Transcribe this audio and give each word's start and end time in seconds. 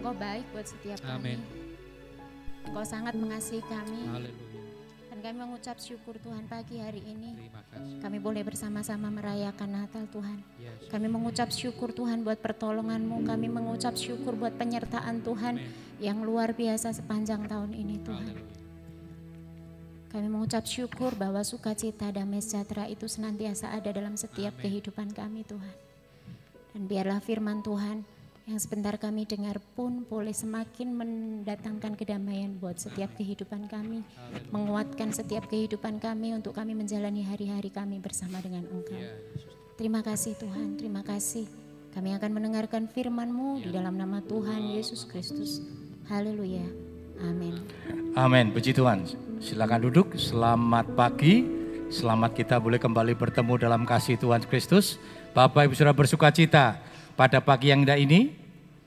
Engkau 0.00 0.16
baik 0.16 0.48
buat 0.56 0.64
setiap 0.64 0.96
kami. 1.04 1.36
Engkau 2.64 2.84
sangat 2.88 3.12
mengasihi 3.20 3.60
kami. 3.68 4.08
Haleluya. 4.08 4.48
Dan 5.12 5.18
kami 5.20 5.36
mengucap 5.44 5.76
syukur 5.76 6.16
Tuhan 6.16 6.48
pagi 6.48 6.80
hari 6.80 7.04
ini. 7.04 7.36
Terima 7.36 7.60
kasih. 7.68 8.00
Kami 8.00 8.16
boleh 8.16 8.40
bersama-sama 8.40 9.12
merayakan 9.12 9.68
Natal 9.68 10.08
Tuhan. 10.08 10.40
Yes. 10.56 10.88
Kami 10.88 11.04
mengucap 11.04 11.52
syukur 11.52 11.92
Tuhan 11.92 12.24
buat 12.24 12.40
pertolongan-Mu. 12.40 13.28
Kami 13.28 13.52
mengucap 13.52 13.92
syukur 14.00 14.40
buat 14.40 14.56
penyertaan 14.56 15.20
Tuhan 15.20 15.60
yang 16.00 16.24
luar 16.24 16.56
biasa 16.56 16.96
sepanjang 16.96 17.44
tahun 17.44 17.76
ini 17.76 18.00
Tuhan. 18.00 18.24
Haleluya. 18.24 18.58
Kami 20.16 20.26
mengucap 20.32 20.64
syukur 20.64 21.12
bahwa 21.12 21.44
sukacita 21.44 22.08
damai 22.08 22.40
sejahtera 22.40 22.88
itu 22.88 23.04
senantiasa 23.04 23.68
ada 23.68 23.92
dalam 23.92 24.16
setiap 24.16 24.56
Amin. 24.56 24.64
kehidupan 24.64 25.12
kami 25.12 25.44
Tuhan. 25.44 25.76
Dan 26.72 26.88
biarlah 26.88 27.20
firman 27.20 27.60
Tuhan 27.60 28.19
yang 28.48 28.58
sebentar 28.58 28.96
kami 28.96 29.28
dengar 29.28 29.60
pun 29.76 30.02
boleh 30.08 30.32
semakin 30.32 30.96
mendatangkan 30.96 31.94
kedamaian 31.94 32.56
buat 32.56 32.80
setiap 32.80 33.12
kehidupan 33.20 33.68
kami. 33.68 34.00
Menguatkan 34.48 35.12
setiap 35.12 35.46
kehidupan 35.46 36.00
kami 36.00 36.32
untuk 36.32 36.56
kami 36.56 36.72
menjalani 36.72 37.26
hari-hari 37.26 37.68
kami 37.68 38.00
bersama 38.00 38.40
dengan 38.40 38.64
Engkau. 38.68 38.96
Ya, 38.96 39.12
Yesus. 39.36 39.52
Terima 39.76 40.00
kasih 40.00 40.36
Tuhan, 40.36 40.76
terima 40.80 41.02
kasih. 41.04 41.48
Kami 41.90 42.14
akan 42.16 42.30
mendengarkan 42.30 42.86
firman-Mu 42.86 43.66
di 43.66 43.70
dalam 43.74 43.98
nama 43.98 44.22
Tuhan 44.22 44.76
Yesus 44.78 45.04
Kristus. 45.08 45.64
Haleluya. 46.06 46.64
Amin. 47.20 47.60
Amin, 48.16 48.54
puji 48.54 48.72
Tuhan. 48.72 49.04
Silakan 49.42 49.90
duduk. 49.90 50.16
Selamat 50.16 50.88
pagi. 50.96 51.44
Selamat 51.90 52.38
kita 52.38 52.62
boleh 52.62 52.78
kembali 52.78 53.18
bertemu 53.18 53.58
dalam 53.58 53.82
kasih 53.82 54.14
Tuhan 54.14 54.46
Kristus. 54.46 54.96
Bapak 55.34 55.66
Ibu 55.66 55.74
sudah 55.74 55.94
bersuka 55.94 56.30
cita 56.30 56.89
pada 57.20 57.44
pagi 57.44 57.68
yang 57.68 57.84
indah 57.84 58.00
ini. 58.00 58.32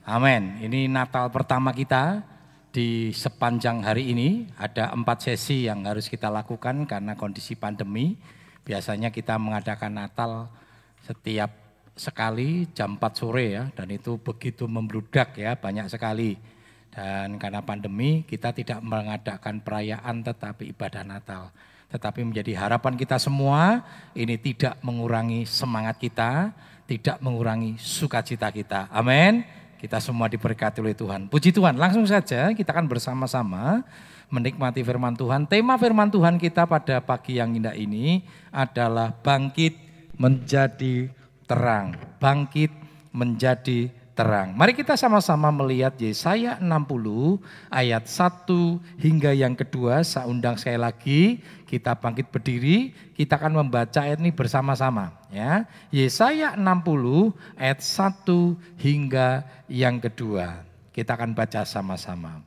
Amin. 0.10 0.58
Ini 0.58 0.90
Natal 0.90 1.30
pertama 1.30 1.70
kita 1.70 2.26
di 2.74 3.14
sepanjang 3.14 3.86
hari 3.86 4.10
ini. 4.10 4.50
Ada 4.58 4.90
empat 4.90 5.30
sesi 5.30 5.70
yang 5.70 5.86
harus 5.86 6.10
kita 6.10 6.34
lakukan 6.34 6.90
karena 6.90 7.14
kondisi 7.14 7.54
pandemi. 7.54 8.18
Biasanya 8.66 9.14
kita 9.14 9.38
mengadakan 9.38 10.02
Natal 10.02 10.50
setiap 11.06 11.54
sekali 11.94 12.66
jam 12.74 12.98
4 12.98 13.14
sore 13.14 13.54
ya. 13.54 13.70
Dan 13.70 13.94
itu 13.94 14.18
begitu 14.18 14.66
membludak 14.66 15.38
ya, 15.38 15.54
banyak 15.54 15.86
sekali. 15.94 16.34
Dan 16.90 17.38
karena 17.38 17.62
pandemi 17.62 18.26
kita 18.26 18.50
tidak 18.50 18.82
mengadakan 18.82 19.62
perayaan 19.62 20.26
tetapi 20.26 20.74
ibadah 20.74 21.06
Natal. 21.06 21.54
Tetapi 21.94 22.26
menjadi 22.26 22.58
harapan 22.58 22.98
kita 22.98 23.22
semua 23.22 23.86
ini 24.18 24.34
tidak 24.42 24.82
mengurangi 24.82 25.46
semangat 25.46 26.02
kita, 26.02 26.50
tidak 26.90 27.22
mengurangi 27.22 27.78
sukacita 27.78 28.50
kita. 28.50 28.90
Amin. 28.90 29.46
Kita 29.78 30.02
semua 30.02 30.26
diberkati 30.26 30.82
oleh 30.82 30.98
Tuhan. 30.98 31.30
Puji 31.30 31.54
Tuhan, 31.54 31.78
langsung 31.78 32.08
saja 32.10 32.50
kita 32.56 32.74
akan 32.74 32.90
bersama-sama 32.90 33.86
menikmati 34.34 34.82
firman 34.82 35.14
Tuhan. 35.14 35.46
Tema 35.46 35.78
firman 35.78 36.10
Tuhan 36.10 36.42
kita 36.42 36.66
pada 36.66 36.98
pagi 37.04 37.38
yang 37.38 37.54
indah 37.54 37.78
ini 37.78 38.26
adalah 38.50 39.14
bangkit 39.14 39.78
menjadi 40.18 41.14
terang. 41.46 41.94
Bangkit 42.18 42.74
menjadi 43.14 43.94
terang. 43.94 44.03
Mari 44.54 44.78
kita 44.78 44.94
sama-sama 44.94 45.50
melihat 45.50 45.98
Yesaya 45.98 46.62
60 46.62 47.42
ayat 47.74 48.06
1 48.06 48.46
hingga 49.02 49.34
yang 49.34 49.58
kedua. 49.58 50.06
Saya 50.06 50.30
undang 50.30 50.54
sekali 50.54 50.78
lagi, 50.78 51.22
kita 51.66 51.98
bangkit 51.98 52.30
berdiri, 52.30 52.94
kita 53.18 53.42
akan 53.42 53.66
membaca 53.66 54.06
ayat 54.06 54.22
ini 54.22 54.30
bersama-sama. 54.30 55.18
Ya, 55.34 55.66
Yesaya 55.90 56.54
60 56.54 57.34
ayat 57.58 57.82
1 57.82 58.54
hingga 58.78 59.50
yang 59.66 59.98
kedua. 59.98 60.62
Kita 60.94 61.18
akan 61.18 61.34
baca 61.34 61.66
sama-sama. 61.66 62.46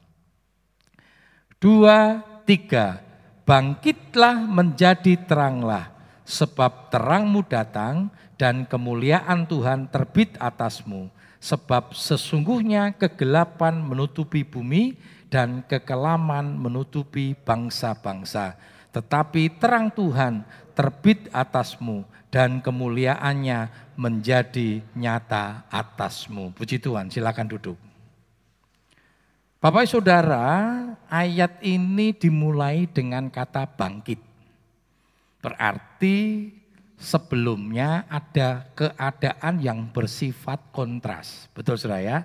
Dua, 1.59 2.23
tiga. 2.47 3.03
Bangkitlah 3.43 4.39
menjadi 4.39 5.19
teranglah, 5.27 5.91
sebab 6.23 6.95
terangmu 6.95 7.43
datang 7.43 8.11
dan 8.39 8.63
kemuliaan 8.71 9.51
Tuhan 9.51 9.91
terbit 9.91 10.39
atasmu. 10.39 11.16
Sebab 11.39 11.93
sesungguhnya 11.93 12.97
kegelapan 12.97 13.79
menutupi 13.79 14.43
bumi 14.43 14.97
dan 15.29 15.63
kekelaman 15.67 16.57
menutupi 16.57 17.37
bangsa-bangsa. 17.37 18.57
Tetapi 18.95 19.61
terang 19.61 19.93
Tuhan 19.93 20.47
terbit 20.73 21.29
atasmu 21.29 22.09
dan 22.33 22.61
kemuliaannya 22.61 23.93
menjadi 23.97 24.81
nyata 24.97 25.69
atasmu. 25.69 26.53
Puji 26.53 26.81
Tuhan, 26.81 27.09
silakan 27.13 27.49
duduk. 27.49 27.79
Bapak 29.57 29.89
Saudara, 29.89 30.45
ayat 31.09 31.59
ini 31.65 32.13
dimulai 32.13 32.85
dengan 32.87 33.33
kata 33.33 33.65
bangkit. 33.65 34.21
Berarti 35.41 36.49
sebelumnya 36.97 38.09
ada 38.09 38.73
keadaan 38.73 39.61
yang 39.61 39.93
bersifat 39.93 40.73
kontras. 40.73 41.49
Betul 41.53 41.77
Saudara 41.77 42.03
ya? 42.03 42.19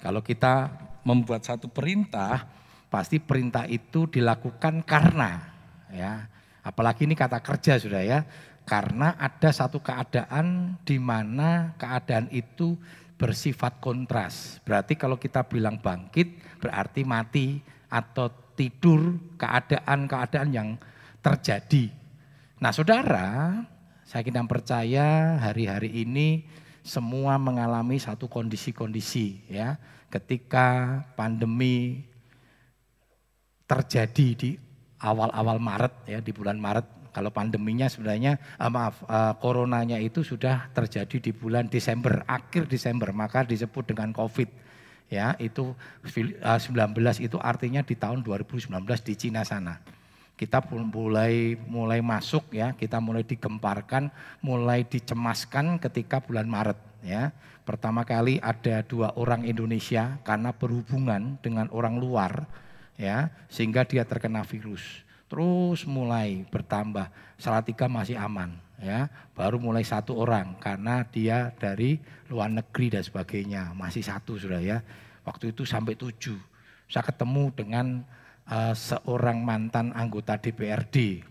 Kalau 0.00 0.20
kita 0.20 0.68
membuat 1.02 1.42
satu 1.48 1.66
perintah, 1.72 2.46
pasti 2.92 3.18
perintah 3.18 3.64
itu 3.66 4.06
dilakukan 4.06 4.84
karena 4.84 5.40
ya. 5.90 6.28
Apalagi 6.62 7.08
ini 7.08 7.16
kata 7.16 7.40
kerja 7.42 7.80
Saudara 7.80 8.04
ya. 8.04 8.20
Karena 8.62 9.18
ada 9.18 9.50
satu 9.50 9.82
keadaan 9.82 10.78
di 10.86 10.94
mana 11.02 11.74
keadaan 11.74 12.30
itu 12.30 12.78
bersifat 13.18 13.82
kontras. 13.82 14.62
Berarti 14.62 14.94
kalau 14.94 15.18
kita 15.18 15.42
bilang 15.50 15.82
bangkit 15.82 16.58
berarti 16.62 17.02
mati 17.02 17.58
atau 17.90 18.30
tidur 18.54 19.18
keadaan-keadaan 19.34 20.50
yang 20.54 20.78
terjadi. 21.18 21.90
Nah 22.62 22.70
saudara, 22.70 23.58
saya 24.12 24.28
kira 24.28 24.44
percaya 24.44 25.40
hari-hari 25.40 26.04
ini 26.04 26.44
semua 26.84 27.40
mengalami 27.40 27.96
satu 27.96 28.28
kondisi-kondisi 28.28 29.48
ya. 29.48 29.80
Ketika 30.12 31.00
pandemi 31.16 32.04
terjadi 33.64 34.26
di 34.36 34.50
awal-awal 35.00 35.56
Maret 35.56 35.94
ya 36.04 36.20
di 36.20 36.28
bulan 36.28 36.60
Maret. 36.60 36.84
Kalau 37.16 37.32
pandeminya 37.32 37.88
sebenarnya 37.88 38.36
eh, 38.36 38.68
maaf 38.68 39.00
eh, 39.08 39.32
coronanya 39.40 39.96
itu 39.96 40.20
sudah 40.20 40.68
terjadi 40.76 41.16
di 41.16 41.32
bulan 41.32 41.72
Desember, 41.72 42.20
akhir 42.28 42.68
Desember, 42.68 43.16
maka 43.16 43.48
disebut 43.48 43.96
dengan 43.96 44.12
Covid. 44.12 44.52
Ya, 45.08 45.40
itu 45.40 45.72
eh, 46.04 46.60
19 46.60 47.00
itu 47.16 47.40
artinya 47.40 47.80
di 47.80 47.96
tahun 47.96 48.20
2019 48.20 48.68
di 49.08 49.14
Cina 49.16 49.40
sana 49.40 50.01
kita 50.42 50.58
mulai 50.66 51.54
mulai 51.70 52.02
masuk 52.02 52.50
ya, 52.50 52.74
kita 52.74 52.98
mulai 52.98 53.22
digemparkan, 53.22 54.10
mulai 54.42 54.82
dicemaskan 54.82 55.78
ketika 55.78 56.18
bulan 56.18 56.50
Maret 56.50 56.78
ya. 57.06 57.30
Pertama 57.62 58.02
kali 58.02 58.42
ada 58.42 58.82
dua 58.82 59.14
orang 59.14 59.46
Indonesia 59.46 60.18
karena 60.26 60.50
berhubungan 60.50 61.38
dengan 61.38 61.70
orang 61.70 62.02
luar 62.02 62.50
ya, 62.98 63.30
sehingga 63.46 63.86
dia 63.86 64.02
terkena 64.02 64.42
virus. 64.42 65.06
Terus 65.30 65.86
mulai 65.86 66.42
bertambah, 66.50 67.06
salah 67.38 67.62
tiga 67.62 67.86
masih 67.86 68.18
aman 68.18 68.58
ya, 68.82 69.06
baru 69.38 69.62
mulai 69.62 69.86
satu 69.86 70.18
orang 70.18 70.58
karena 70.58 71.06
dia 71.06 71.54
dari 71.54 72.02
luar 72.26 72.50
negeri 72.50 72.98
dan 72.98 73.06
sebagainya, 73.06 73.70
masih 73.78 74.02
satu 74.02 74.34
sudah 74.34 74.58
ya. 74.58 74.82
Waktu 75.22 75.54
itu 75.54 75.62
sampai 75.62 75.94
tujuh. 75.94 76.34
Saya 76.90 77.06
ketemu 77.06 77.54
dengan 77.54 78.02
uh, 78.48 78.74
seorang 78.74 79.44
mantan 79.44 79.94
anggota 79.94 80.38
DPRD 80.40 81.22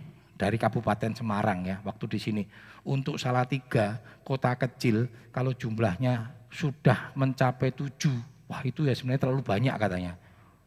dari 0.41 0.57
Kabupaten 0.57 1.13
Semarang 1.13 1.66
ya 1.67 1.77
waktu 1.85 2.05
di 2.17 2.19
sini. 2.19 2.44
Untuk 2.81 3.22
Salatiga 3.22 4.01
kota 4.25 4.57
kecil 4.57 5.05
kalau 5.29 5.53
jumlahnya 5.53 6.34
sudah 6.49 7.13
mencapai 7.13 7.69
tujuh. 7.78 8.17
Wah 8.49 8.61
itu 8.66 8.84
ya 8.90 8.97
sebenarnya 8.97 9.29
terlalu 9.29 9.46
banyak 9.46 9.75
katanya. 9.78 10.13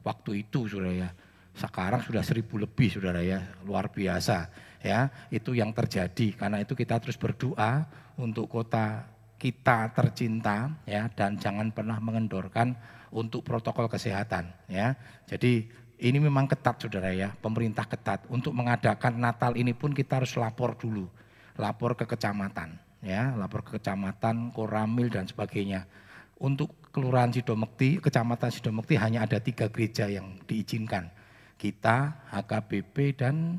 Waktu 0.06 0.46
itu 0.46 0.70
saudara 0.70 0.94
ya. 0.94 1.11
Sekarang 1.55 2.02
sudah 2.02 2.23
seribu 2.23 2.62
lebih 2.62 2.94
saudara 2.94 3.19
ya. 3.19 3.43
Luar 3.67 3.90
biasa 3.90 4.47
ya. 4.79 5.11
Itu 5.29 5.58
yang 5.58 5.75
terjadi 5.75 6.38
karena 6.38 6.62
itu 6.62 6.79
kita 6.79 7.02
terus 7.02 7.19
berdoa 7.19 7.82
untuk 8.14 8.47
kota 8.47 9.11
kita 9.43 9.90
tercinta 9.90 10.70
ya. 10.87 11.11
Dan 11.11 11.35
jangan 11.35 11.75
pernah 11.75 11.99
mengendorkan 11.99 12.79
untuk 13.11 13.43
protokol 13.43 13.90
kesehatan 13.90 14.55
ya. 14.70 14.94
Jadi 15.26 15.67
ini 16.05 16.21
memang 16.21 16.45
ketat 16.45 16.85
saudara 16.85 17.09
ya, 17.17 17.33
pemerintah 17.33 17.89
ketat. 17.89 18.29
Untuk 18.29 18.53
mengadakan 18.53 19.17
Natal 19.17 19.56
ini 19.56 19.73
pun 19.73 19.97
kita 19.97 20.21
harus 20.21 20.37
lapor 20.37 20.77
dulu. 20.77 21.09
Lapor 21.56 21.97
ke 21.97 22.05
kecamatan, 22.05 22.77
ya, 23.01 23.33
lapor 23.41 23.65
ke 23.65 23.81
kecamatan, 23.81 24.53
koramil 24.53 25.09
dan 25.09 25.25
sebagainya. 25.25 25.89
Untuk 26.37 26.93
kelurahan 26.93 27.33
Sidomekti, 27.33 28.05
kecamatan 28.05 28.53
Sidomekti 28.53 29.01
hanya 29.01 29.25
ada 29.25 29.41
tiga 29.41 29.73
gereja 29.73 30.05
yang 30.05 30.37
diizinkan. 30.45 31.09
Kita, 31.56 32.29
HKBP 32.37 32.97
dan 33.17 33.57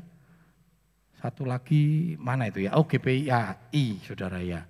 satu 1.18 1.42
lagi 1.42 2.14
mana 2.22 2.46
itu 2.46 2.62
ya? 2.68 2.78
Oh 2.78 2.86
GPIAI 2.86 4.06
saudara 4.06 4.38
ya. 4.38 4.62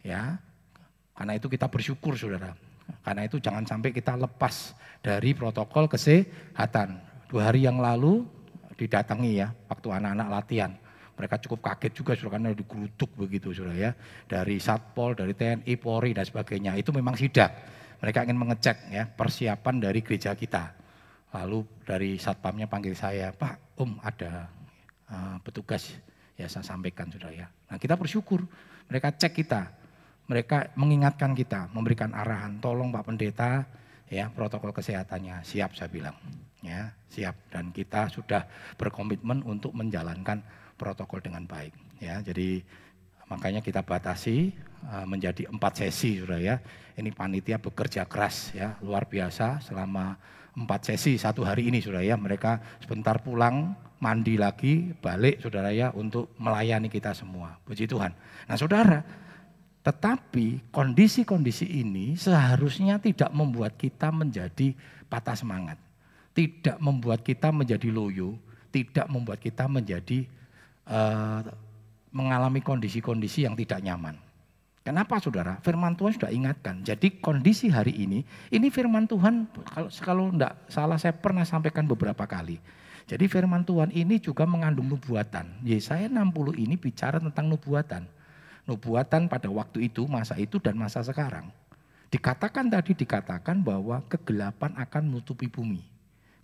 Ya, 0.00 0.40
karena 1.12 1.36
itu 1.36 1.52
kita 1.52 1.68
bersyukur 1.68 2.16
saudara. 2.16 2.56
Karena 3.04 3.28
itu 3.28 3.36
jangan 3.36 3.68
sampai 3.68 3.92
kita 3.92 4.16
lepas 4.16 4.72
dari 5.04 5.36
protokol 5.36 5.84
kesehatan. 5.84 7.09
Dua 7.30 7.46
hari 7.46 7.62
yang 7.62 7.78
lalu 7.78 8.26
didatangi 8.74 9.38
ya 9.38 9.54
waktu 9.70 9.86
anak-anak 9.86 10.28
latihan. 10.34 10.74
Mereka 11.14 11.38
cukup 11.46 11.62
kaget 11.62 11.92
juga 11.94 12.12
sudah 12.18 12.34
karena 12.34 12.50
dikutuk 12.50 13.14
begitu 13.14 13.54
sudah 13.54 13.70
ya. 13.70 13.94
Dari 14.26 14.58
Satpol, 14.58 15.14
dari 15.14 15.30
TNI, 15.38 15.78
Polri 15.78 16.10
dan 16.10 16.26
sebagainya. 16.26 16.74
Itu 16.74 16.90
memang 16.90 17.14
sidak. 17.14 17.54
Mereka 18.02 18.26
ingin 18.26 18.34
mengecek 18.34 18.90
ya 18.90 19.06
persiapan 19.06 19.78
dari 19.78 20.02
gereja 20.02 20.34
kita. 20.34 20.74
Lalu 21.30 21.62
dari 21.86 22.18
satpamnya 22.18 22.66
panggil 22.66 22.98
saya, 22.98 23.30
Pak, 23.30 23.78
Om 23.78 24.02
ada 24.02 24.50
uh, 25.06 25.36
petugas 25.46 25.94
ya 26.34 26.50
saya 26.50 26.66
sampaikan 26.66 27.06
sudah 27.12 27.30
ya. 27.30 27.46
Nah 27.70 27.78
kita 27.78 27.94
bersyukur 27.94 28.42
mereka 28.90 29.14
cek 29.14 29.38
kita, 29.38 29.70
mereka 30.26 30.74
mengingatkan 30.74 31.36
kita, 31.38 31.70
memberikan 31.70 32.10
arahan, 32.10 32.58
tolong 32.58 32.90
Pak 32.90 33.06
Pendeta 33.06 33.62
ya 34.10 34.26
protokol 34.34 34.74
kesehatannya 34.74 35.46
siap 35.46 35.78
saya 35.78 35.86
bilang 35.86 36.18
ya 36.64 36.92
siap. 37.10 37.36
Dan 37.52 37.74
kita 37.74 38.08
sudah 38.08 38.46
berkomitmen 38.76 39.44
untuk 39.44 39.76
menjalankan 39.76 40.40
protokol 40.80 41.20
dengan 41.20 41.44
baik. 41.44 41.72
Ya 42.00 42.20
jadi 42.24 42.64
makanya 43.28 43.60
kita 43.62 43.84
batasi 43.84 44.50
uh, 44.88 45.04
menjadi 45.04 45.48
empat 45.48 45.84
sesi 45.84 46.20
sudah 46.20 46.40
ya. 46.40 46.56
Ini 46.96 47.12
panitia 47.12 47.60
bekerja 47.60 48.08
keras 48.08 48.52
ya. 48.56 48.76
Luar 48.80 49.08
biasa 49.08 49.60
selama 49.60 50.16
empat 50.56 50.92
sesi 50.92 51.16
satu 51.20 51.44
hari 51.44 51.68
ini 51.68 51.84
sudah 51.84 52.00
ya. 52.00 52.16
Mereka 52.16 52.82
sebentar 52.84 53.20
pulang 53.20 53.76
mandi 54.00 54.40
lagi 54.40 54.96
balik 54.96 55.44
saudara 55.44 55.68
ya 55.70 55.92
untuk 55.92 56.32
melayani 56.40 56.88
kita 56.88 57.12
semua. 57.12 57.60
Puji 57.68 57.84
Tuhan. 57.84 58.12
Nah 58.48 58.56
saudara 58.56 59.04
tetapi 59.80 60.68
kondisi-kondisi 60.68 61.64
ini 61.64 62.12
seharusnya 62.12 63.00
tidak 63.00 63.32
membuat 63.32 63.80
kita 63.80 64.12
menjadi 64.12 64.76
patah 65.08 65.32
semangat. 65.32 65.80
Tidak 66.30 66.78
membuat 66.78 67.26
kita 67.26 67.50
menjadi 67.50 67.90
loyo, 67.90 68.38
tidak 68.70 69.06
membuat 69.10 69.42
kita 69.42 69.66
menjadi 69.66 70.24
uh, 70.86 71.42
mengalami 72.14 72.62
kondisi-kondisi 72.62 73.46
yang 73.46 73.58
tidak 73.58 73.82
nyaman. 73.82 74.14
Kenapa 74.80 75.20
saudara? 75.20 75.60
Firman 75.60 75.92
Tuhan 75.92 76.16
sudah 76.16 76.32
ingatkan. 76.32 76.80
Jadi 76.80 77.20
kondisi 77.20 77.68
hari 77.68 77.92
ini, 77.94 78.24
ini 78.48 78.72
firman 78.72 79.04
Tuhan 79.04 79.46
kalau 79.68 79.90
kalau 80.00 80.24
enggak 80.32 80.56
salah 80.72 80.96
saya 80.96 81.12
pernah 81.12 81.44
sampaikan 81.44 81.84
beberapa 81.84 82.24
kali. 82.24 82.56
Jadi 83.04 83.26
firman 83.26 83.66
Tuhan 83.66 83.90
ini 83.92 84.22
juga 84.22 84.46
mengandung 84.46 84.86
nubuatan. 84.88 85.66
Yesaya 85.66 86.06
60 86.08 86.56
ini 86.56 86.78
bicara 86.78 87.18
tentang 87.18 87.50
nubuatan 87.50 88.06
nubuatan 88.70 89.26
pada 89.26 89.50
waktu 89.50 89.90
itu, 89.90 90.06
masa 90.06 90.38
itu 90.38 90.62
dan 90.62 90.78
masa 90.78 91.02
sekarang. 91.02 91.50
Dikatakan 92.10 92.70
tadi 92.70 92.94
dikatakan 92.94 93.62
bahwa 93.62 94.02
kegelapan 94.06 94.74
akan 94.78 95.02
menutupi 95.10 95.46
bumi. 95.46 95.82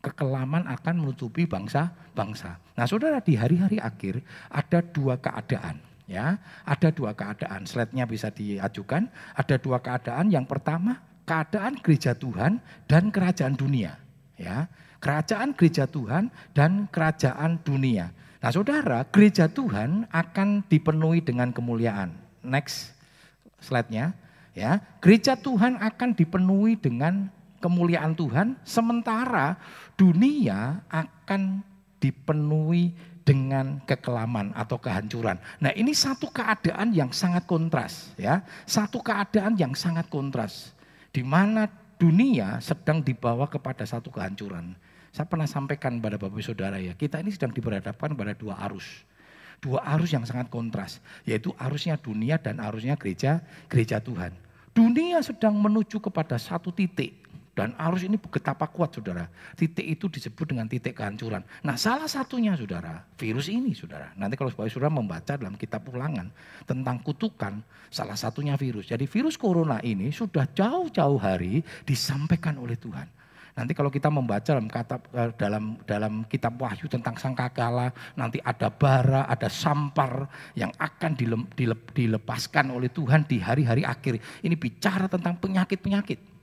Kekelaman 0.06 0.70
akan 0.70 1.02
menutupi 1.02 1.50
bangsa-bangsa. 1.50 2.62
Nah 2.78 2.86
saudara 2.86 3.18
di 3.18 3.34
hari-hari 3.34 3.82
akhir 3.82 4.22
ada 4.46 4.78
dua 4.78 5.18
keadaan. 5.18 5.82
ya 6.06 6.38
Ada 6.62 6.94
dua 6.94 7.10
keadaan, 7.18 7.66
slide-nya 7.66 8.06
bisa 8.06 8.30
diajukan. 8.30 9.10
Ada 9.34 9.58
dua 9.58 9.82
keadaan, 9.82 10.30
yang 10.30 10.46
pertama 10.46 11.02
keadaan 11.26 11.82
gereja 11.82 12.14
Tuhan 12.14 12.62
dan 12.86 13.10
kerajaan 13.10 13.58
dunia. 13.58 13.98
ya 14.38 14.70
Kerajaan 15.02 15.58
gereja 15.58 15.90
Tuhan 15.90 16.30
dan 16.54 16.86
kerajaan 16.88 17.58
dunia. 17.66 18.14
Nah 18.38 18.50
saudara, 18.54 19.02
gereja 19.10 19.50
Tuhan 19.50 20.06
akan 20.14 20.62
dipenuhi 20.70 21.18
dengan 21.18 21.50
kemuliaan. 21.50 22.14
Next 22.46 22.94
slide-nya. 23.58 24.14
Ya, 24.56 24.80
gereja 25.04 25.36
Tuhan 25.36 25.76
akan 25.76 26.16
dipenuhi 26.16 26.80
dengan 26.80 27.28
kemuliaan 27.58 28.14
Tuhan, 28.14 28.56
sementara 28.62 29.56
dunia 29.96 30.84
akan 30.92 31.60
dipenuhi 31.98 32.92
dengan 33.26 33.82
kekelaman 33.82 34.54
atau 34.54 34.78
kehancuran. 34.78 35.34
Nah 35.58 35.74
ini 35.74 35.90
satu 35.90 36.30
keadaan 36.30 36.94
yang 36.94 37.10
sangat 37.10 37.42
kontras 37.42 38.14
ya, 38.14 38.46
satu 38.62 39.02
keadaan 39.02 39.58
yang 39.58 39.74
sangat 39.74 40.06
kontras, 40.06 40.70
di 41.10 41.26
mana 41.26 41.66
dunia 41.98 42.62
sedang 42.62 43.02
dibawa 43.02 43.50
kepada 43.50 43.82
satu 43.82 44.14
kehancuran. 44.14 44.78
Saya 45.10 45.26
pernah 45.26 45.50
sampaikan 45.50 45.98
pada 45.98 46.20
Bapak 46.20 46.38
Saudara 46.38 46.78
ya, 46.78 46.94
kita 46.94 47.18
ini 47.18 47.34
sedang 47.34 47.50
diberhadapkan 47.50 48.14
pada 48.14 48.36
dua 48.36 48.62
arus. 48.70 49.02
Dua 49.58 49.80
arus 49.96 50.12
yang 50.12 50.22
sangat 50.22 50.52
kontras, 50.52 51.00
yaitu 51.24 51.50
arusnya 51.56 51.96
dunia 51.98 52.36
dan 52.38 52.62
arusnya 52.62 52.94
gereja 52.94 53.42
gereja 53.66 53.98
Tuhan. 53.98 54.36
Dunia 54.76 55.24
sedang 55.24 55.56
menuju 55.56 55.98
kepada 55.98 56.36
satu 56.36 56.68
titik 56.68 57.25
dan 57.56 57.72
arus 57.88 58.04
ini 58.04 58.20
betapa 58.20 58.68
kuat 58.68 58.92
saudara. 58.92 59.24
Titik 59.56 59.88
itu 59.88 60.12
disebut 60.12 60.52
dengan 60.52 60.68
titik 60.68 60.92
kehancuran. 61.00 61.40
Nah 61.64 61.80
salah 61.80 62.04
satunya 62.04 62.52
saudara, 62.52 63.00
virus 63.16 63.48
ini 63.48 63.72
saudara. 63.72 64.12
Nanti 64.12 64.36
kalau 64.36 64.52
saudara 64.52 64.92
membaca 64.92 65.40
dalam 65.40 65.56
kitab 65.56 65.88
ulangan 65.88 66.28
tentang 66.68 67.00
kutukan, 67.00 67.64
salah 67.88 68.12
satunya 68.12 68.60
virus. 68.60 68.92
Jadi 68.92 69.08
virus 69.08 69.40
corona 69.40 69.80
ini 69.80 70.12
sudah 70.12 70.44
jauh-jauh 70.52 71.16
hari 71.16 71.64
disampaikan 71.88 72.60
oleh 72.60 72.76
Tuhan. 72.76 73.08
Nanti 73.56 73.72
kalau 73.72 73.88
kita 73.88 74.12
membaca 74.12 74.52
dalam 74.52 74.68
kata 74.68 75.00
eh, 75.16 75.32
dalam 75.40 75.80
dalam 75.88 76.28
kitab 76.28 76.60
Wahyu 76.60 76.92
tentang 76.92 77.16
sangkakala, 77.16 77.88
nanti 78.12 78.36
ada 78.44 78.68
bara, 78.68 79.24
ada 79.24 79.48
sampar 79.48 80.28
yang 80.52 80.68
akan 80.76 81.16
dilepaskan 81.96 82.68
oleh 82.68 82.92
Tuhan 82.92 83.24
di 83.24 83.40
hari-hari 83.40 83.80
akhir. 83.80 84.20
Ini 84.44 84.60
bicara 84.60 85.08
tentang 85.08 85.40
penyakit-penyakit. 85.40 86.35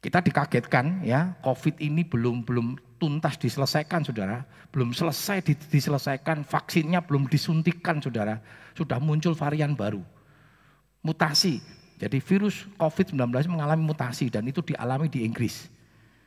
Kita 0.00 0.22
dikagetkan 0.22 1.02
ya, 1.02 1.34
Covid 1.42 1.80
ini 1.82 2.06
belum 2.06 2.44
belum 2.44 2.76
tuntas 3.00 3.36
diselesaikan 3.40 4.04
Saudara, 4.04 4.44
belum 4.72 4.92
selesai 4.92 5.44
diselesaikan, 5.72 6.44
vaksinnya 6.44 7.04
belum 7.04 7.28
disuntikan 7.28 8.00
Saudara. 8.00 8.40
Sudah 8.76 9.00
muncul 9.00 9.32
varian 9.32 9.72
baru. 9.72 10.04
Mutasi. 11.00 11.62
Jadi 11.96 12.20
virus 12.20 12.68
COVID-19 12.76 13.48
mengalami 13.48 13.80
mutasi 13.80 14.28
dan 14.28 14.44
itu 14.44 14.60
dialami 14.60 15.08
di 15.08 15.24
Inggris. 15.24 15.72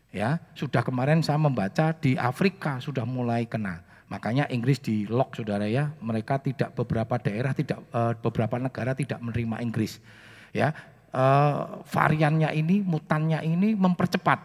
Ya, 0.09 0.41
sudah 0.57 0.81
kemarin 0.81 1.21
saya 1.21 1.37
membaca 1.37 1.93
di 1.93 2.17
Afrika 2.17 2.81
sudah 2.81 3.05
mulai 3.05 3.45
kena. 3.45 3.85
Makanya 4.09 4.49
Inggris 4.49 4.81
di 4.81 5.05
lock 5.05 5.37
saudara 5.37 5.69
ya, 5.69 5.93
mereka 6.01 6.41
tidak 6.41 6.73
beberapa 6.73 7.21
daerah 7.21 7.53
tidak 7.53 7.77
uh, 7.93 8.17
beberapa 8.17 8.57
negara 8.57 8.97
tidak 8.97 9.21
menerima 9.21 9.61
Inggris. 9.61 10.01
Ya, 10.49 10.73
uh, 11.13 11.83
variannya 11.85 12.49
ini, 12.53 12.81
mutannya 12.81 13.41
ini 13.45 13.73
mempercepat. 13.77 14.39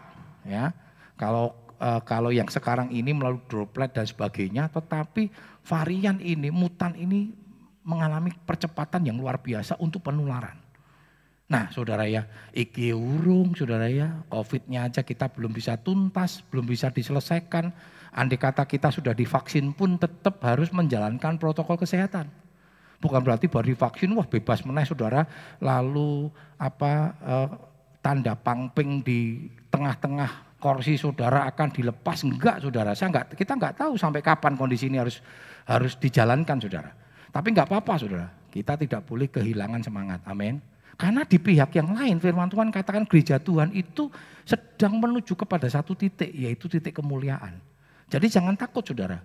Ya, 0.45 0.73
kalau 1.17 1.53
uh, 1.81 2.01
kalau 2.05 2.29
yang 2.29 2.47
sekarang 2.47 2.93
ini 2.93 3.11
melalui 3.11 3.41
droplet 3.49 3.91
dan 3.91 4.05
sebagainya, 4.05 4.69
tetapi 4.69 5.29
varian 5.65 6.21
ini, 6.21 6.53
mutan 6.53 6.93
ini 6.95 7.33
mengalami 7.85 8.33
percepatan 8.33 9.05
yang 9.05 9.17
luar 9.17 9.41
biasa 9.41 9.77
untuk 9.77 10.01
penularan. 10.05 10.57
Nah 11.45 11.69
saudara 11.69 12.09
ya, 12.09 12.25
iki 12.57 12.89
urung 12.89 13.53
saudara 13.53 13.85
ya, 13.85 14.25
covidnya 14.33 14.89
aja 14.89 15.05
kita 15.05 15.29
belum 15.29 15.53
bisa 15.53 15.77
tuntas, 15.77 16.41
belum 16.49 16.65
bisa 16.65 16.89
diselesaikan. 16.89 17.69
Andai 18.15 18.39
kata 18.41 18.65
kita 18.65 18.89
sudah 18.89 19.13
divaksin 19.13 19.75
pun 19.75 20.01
tetap 20.01 20.41
harus 20.41 20.73
menjalankan 20.73 21.37
protokol 21.37 21.77
kesehatan. 21.77 22.44
Bukan 22.99 23.21
berarti 23.21 23.45
baru 23.51 23.75
divaksin, 23.75 24.11
wah 24.15 24.25
bebas 24.25 24.63
meneh 24.63 24.87
saudara, 24.87 25.27
lalu 25.59 26.31
apa 26.55 27.13
eh, 27.21 27.49
tanda 27.99 28.33
pangping 28.37 29.03
di 29.03 29.51
tengah-tengah 29.67 30.57
kursi 30.57 30.97
saudara 30.97 31.45
akan 31.49 31.69
dilepas? 31.69 32.23
Enggak 32.25 32.63
saudara. 32.63 32.97
Saya 32.97 33.11
enggak 33.11 33.35
kita 33.35 33.53
enggak 33.53 33.75
tahu 33.77 33.99
sampai 33.99 34.23
kapan 34.23 34.57
kondisi 34.57 34.87
ini 34.89 34.97
harus 34.97 35.19
harus 35.67 35.93
dijalankan 35.99 36.57
saudara. 36.57 36.91
Tapi 37.29 37.47
enggak 37.51 37.67
apa-apa 37.69 37.93
saudara. 37.99 38.27
Kita 38.49 38.79
tidak 38.79 39.03
boleh 39.03 39.27
kehilangan 39.27 39.83
semangat. 39.83 40.23
Amin. 40.23 40.63
Karena 40.95 41.27
di 41.27 41.35
pihak 41.35 41.75
yang 41.75 41.91
lain 41.91 42.23
firman 42.23 42.47
Tuhan 42.47 42.71
katakan 42.71 43.03
gereja 43.03 43.35
Tuhan 43.35 43.75
itu 43.75 44.07
sedang 44.47 44.95
menuju 44.95 45.35
kepada 45.35 45.67
satu 45.67 45.91
titik 45.91 46.31
yaitu 46.31 46.71
titik 46.71 46.95
kemuliaan. 46.95 47.59
Jadi 48.07 48.31
jangan 48.31 48.55
takut 48.55 48.79
saudara. 48.87 49.19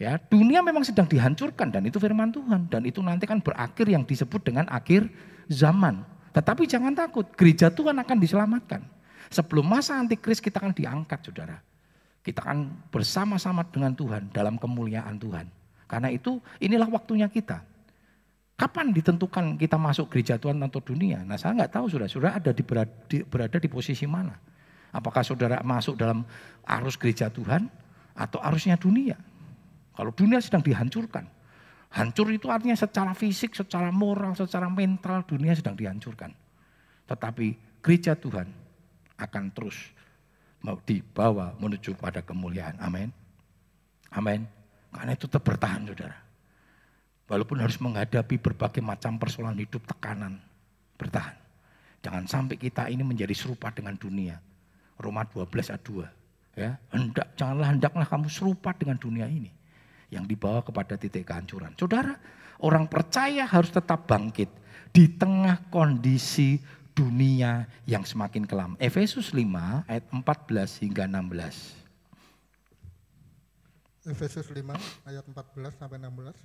Ya, 0.00 0.18
dunia 0.18 0.64
memang 0.64 0.82
sedang 0.82 1.06
dihancurkan 1.06 1.70
dan 1.70 1.86
itu 1.86 2.00
firman 2.00 2.32
Tuhan 2.32 2.66
dan 2.66 2.82
itu 2.82 2.98
nanti 3.04 3.28
kan 3.28 3.38
berakhir 3.38 3.86
yang 3.86 4.02
disebut 4.02 4.42
dengan 4.42 4.66
akhir 4.72 5.06
zaman. 5.46 6.02
Tetapi 6.32 6.64
jangan 6.64 6.96
takut, 6.96 7.28
gereja 7.36 7.68
Tuhan 7.68 8.00
akan 8.00 8.16
diselamatkan. 8.18 8.82
Sebelum 9.28 9.64
masa 9.64 10.00
antikris 10.00 10.40
kita 10.40 10.60
akan 10.60 10.72
diangkat 10.72 11.20
saudara. 11.24 11.60
Kita 12.22 12.40
akan 12.44 12.88
bersama-sama 12.88 13.66
dengan 13.68 13.92
Tuhan 13.92 14.32
dalam 14.32 14.56
kemuliaan 14.56 15.18
Tuhan. 15.18 15.46
Karena 15.88 16.08
itu 16.08 16.40
inilah 16.62 16.88
waktunya 16.88 17.28
kita. 17.28 17.60
Kapan 18.56 18.94
ditentukan 18.94 19.58
kita 19.58 19.74
masuk 19.74 20.12
gereja 20.12 20.38
Tuhan 20.38 20.60
atau 20.62 20.78
dunia? 20.78 21.24
Nah 21.26 21.34
saya 21.36 21.56
nggak 21.56 21.72
tahu 21.72 21.86
sudah, 21.90 22.08
sudah 22.08 22.30
ada 22.38 22.54
di 22.54 22.62
berada, 22.62 22.92
di, 23.10 23.26
berada 23.26 23.58
di 23.58 23.68
posisi 23.68 24.06
mana. 24.06 24.38
Apakah 24.92 25.24
saudara 25.24 25.58
masuk 25.64 25.96
dalam 25.96 26.22
arus 26.62 26.94
gereja 27.00 27.32
Tuhan 27.32 27.66
atau 28.12 28.38
arusnya 28.44 28.76
dunia? 28.76 29.16
Kalau 29.92 30.12
dunia 30.12 30.40
sedang 30.40 30.64
dihancurkan. 30.64 31.28
Hancur 31.92 32.32
itu 32.32 32.48
artinya 32.48 32.72
secara 32.72 33.12
fisik, 33.12 33.52
secara 33.52 33.92
moral, 33.92 34.32
secara 34.32 34.64
mental 34.72 35.28
dunia 35.28 35.52
sedang 35.52 35.76
dihancurkan. 35.76 36.32
Tetapi 37.04 37.78
gereja 37.84 38.16
Tuhan 38.16 38.48
akan 39.20 39.44
terus 39.52 39.76
mau 40.64 40.80
dibawa 40.80 41.52
menuju 41.60 41.92
pada 42.00 42.24
kemuliaan. 42.24 42.80
Amin. 42.80 43.12
Amin. 44.08 44.48
Karena 44.88 45.12
itu 45.12 45.28
tetap 45.28 45.44
bertahan 45.44 45.84
saudara. 45.84 46.16
Walaupun 47.28 47.60
harus 47.60 47.76
menghadapi 47.76 48.40
berbagai 48.40 48.80
macam 48.80 49.20
persoalan 49.20 49.60
hidup 49.60 49.84
tekanan. 49.84 50.40
Bertahan. 50.96 51.36
Jangan 52.00 52.24
sampai 52.24 52.56
kita 52.56 52.88
ini 52.88 53.04
menjadi 53.04 53.36
serupa 53.36 53.68
dengan 53.68 54.00
dunia. 54.00 54.40
Roma 54.96 55.28
12 55.28 55.44
ayat 55.76 55.84
2. 55.84 56.08
Ya, 56.52 56.76
hendak 56.92 57.32
janganlah 57.36 57.68
hendaklah 57.72 58.04
kamu 58.08 58.28
serupa 58.28 58.76
dengan 58.76 59.00
dunia 59.00 59.24
ini 59.24 59.61
yang 60.12 60.28
dibawa 60.28 60.60
kepada 60.60 61.00
titik 61.00 61.24
kehancuran. 61.24 61.72
Saudara, 61.80 62.12
orang 62.60 62.84
percaya 62.84 63.48
harus 63.48 63.72
tetap 63.72 64.04
bangkit 64.04 64.52
di 64.92 65.08
tengah 65.08 65.72
kondisi 65.72 66.60
dunia 66.92 67.64
yang 67.88 68.04
semakin 68.04 68.44
kelam. 68.44 68.76
Efesus 68.76 69.32
5 69.32 69.88
ayat 69.88 70.04
14 70.12 70.84
hingga 70.84 71.08
16. 71.08 71.80
Efesus 74.12 74.52
5 74.52 74.60
ayat 75.08 75.24
14 75.24 75.80
sampai 75.80 75.96
16. 75.96 76.36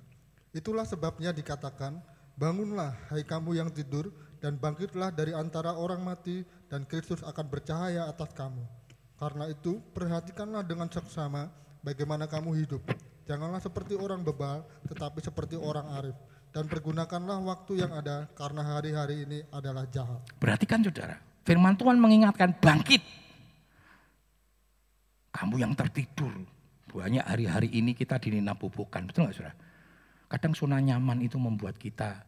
Itulah 0.56 0.88
sebabnya 0.88 1.36
dikatakan, 1.36 2.00
bangunlah 2.40 2.96
hai 3.12 3.20
kamu 3.20 3.60
yang 3.60 3.68
tidur 3.68 4.08
dan 4.40 4.56
bangkitlah 4.56 5.12
dari 5.12 5.36
antara 5.36 5.76
orang 5.76 6.00
mati 6.00 6.40
dan 6.72 6.88
Kristus 6.88 7.20
akan 7.20 7.46
bercahaya 7.52 8.08
atas 8.08 8.32
kamu. 8.32 8.64
Karena 9.18 9.50
itu, 9.50 9.82
perhatikanlah 9.92 10.62
dengan 10.64 10.88
seksama 10.88 11.50
bagaimana 11.82 12.30
kamu 12.30 12.54
hidup. 12.64 12.80
Janganlah 13.28 13.60
seperti 13.60 13.92
orang 13.92 14.24
bebal, 14.24 14.64
tetapi 14.88 15.20
seperti 15.20 15.60
orang 15.60 15.84
arif 16.00 16.16
dan 16.48 16.64
pergunakanlah 16.64 17.44
waktu 17.44 17.84
yang 17.84 17.92
ada 17.92 18.24
karena 18.32 18.64
hari-hari 18.64 19.28
ini 19.28 19.44
adalah 19.52 19.84
jahat. 19.92 20.24
Perhatikan 20.40 20.80
saudara, 20.80 21.20
firman 21.44 21.76
Tuhan 21.76 22.00
mengingatkan 22.00 22.56
bangkit. 22.56 23.04
Kamu 25.28 25.60
yang 25.60 25.76
tertidur, 25.76 26.32
banyak 26.88 27.22
hari-hari 27.22 27.68
ini 27.76 27.92
kita 27.92 28.16
dinina 28.16 28.56
bubukan, 28.56 29.04
betul 29.04 29.28
nggak 29.28 29.36
saudara? 29.36 29.54
Kadang 30.28 30.52
zona 30.56 30.80
nyaman 30.80 31.20
itu 31.20 31.36
membuat 31.36 31.76
kita 31.76 32.24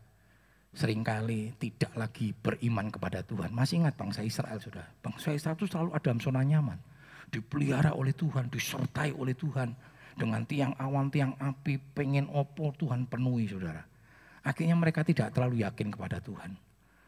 sering 0.70 1.02
kali 1.02 1.50
tidak 1.58 1.90
lagi 1.96 2.30
beriman 2.36 2.92
kepada 2.92 3.24
Tuhan. 3.24 3.50
Masih 3.50 3.82
ingat 3.82 3.96
bangsa 3.96 4.22
Israel 4.22 4.60
sudah. 4.60 4.86
Bangsa 5.02 5.34
Israel 5.34 5.56
itu 5.58 5.66
selalu 5.66 5.90
ada 5.96 6.04
dalam 6.04 6.20
zona 6.22 6.44
nyaman. 6.44 6.78
Dipelihara 7.32 7.96
oleh 7.96 8.14
Tuhan, 8.14 8.52
disertai 8.52 9.16
oleh 9.16 9.34
Tuhan. 9.34 9.74
Dengan 10.20 10.44
tiang 10.44 10.76
awan, 10.76 11.08
tiang 11.08 11.32
api, 11.40 11.80
pengen 11.96 12.28
opo 12.28 12.76
Tuhan 12.76 13.08
penuhi 13.08 13.48
saudara. 13.48 13.80
Akhirnya 14.44 14.76
mereka 14.76 15.00
tidak 15.00 15.32
terlalu 15.32 15.64
yakin 15.64 15.88
kepada 15.88 16.20
Tuhan. 16.20 16.52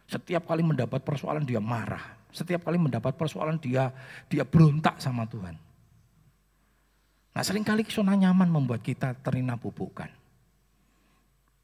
Setiap 0.09 0.49
kali 0.49 0.65
mendapat 0.65 1.05
persoalan 1.05 1.45
dia 1.45 1.61
marah. 1.61 2.17
Setiap 2.33 2.65
kali 2.65 2.81
mendapat 2.81 3.13
persoalan 3.13 3.61
dia 3.61 3.93
dia 4.33 4.49
berontak 4.49 4.97
sama 4.97 5.29
Tuhan. 5.29 5.53
Nah 7.33 7.43
sering 7.45 7.65
kali 7.65 7.85
zona 7.89 8.17
nyaman 8.17 8.49
membuat 8.49 8.81
kita 8.81 9.13
terina 9.21 9.61
bubukan. 9.61 10.09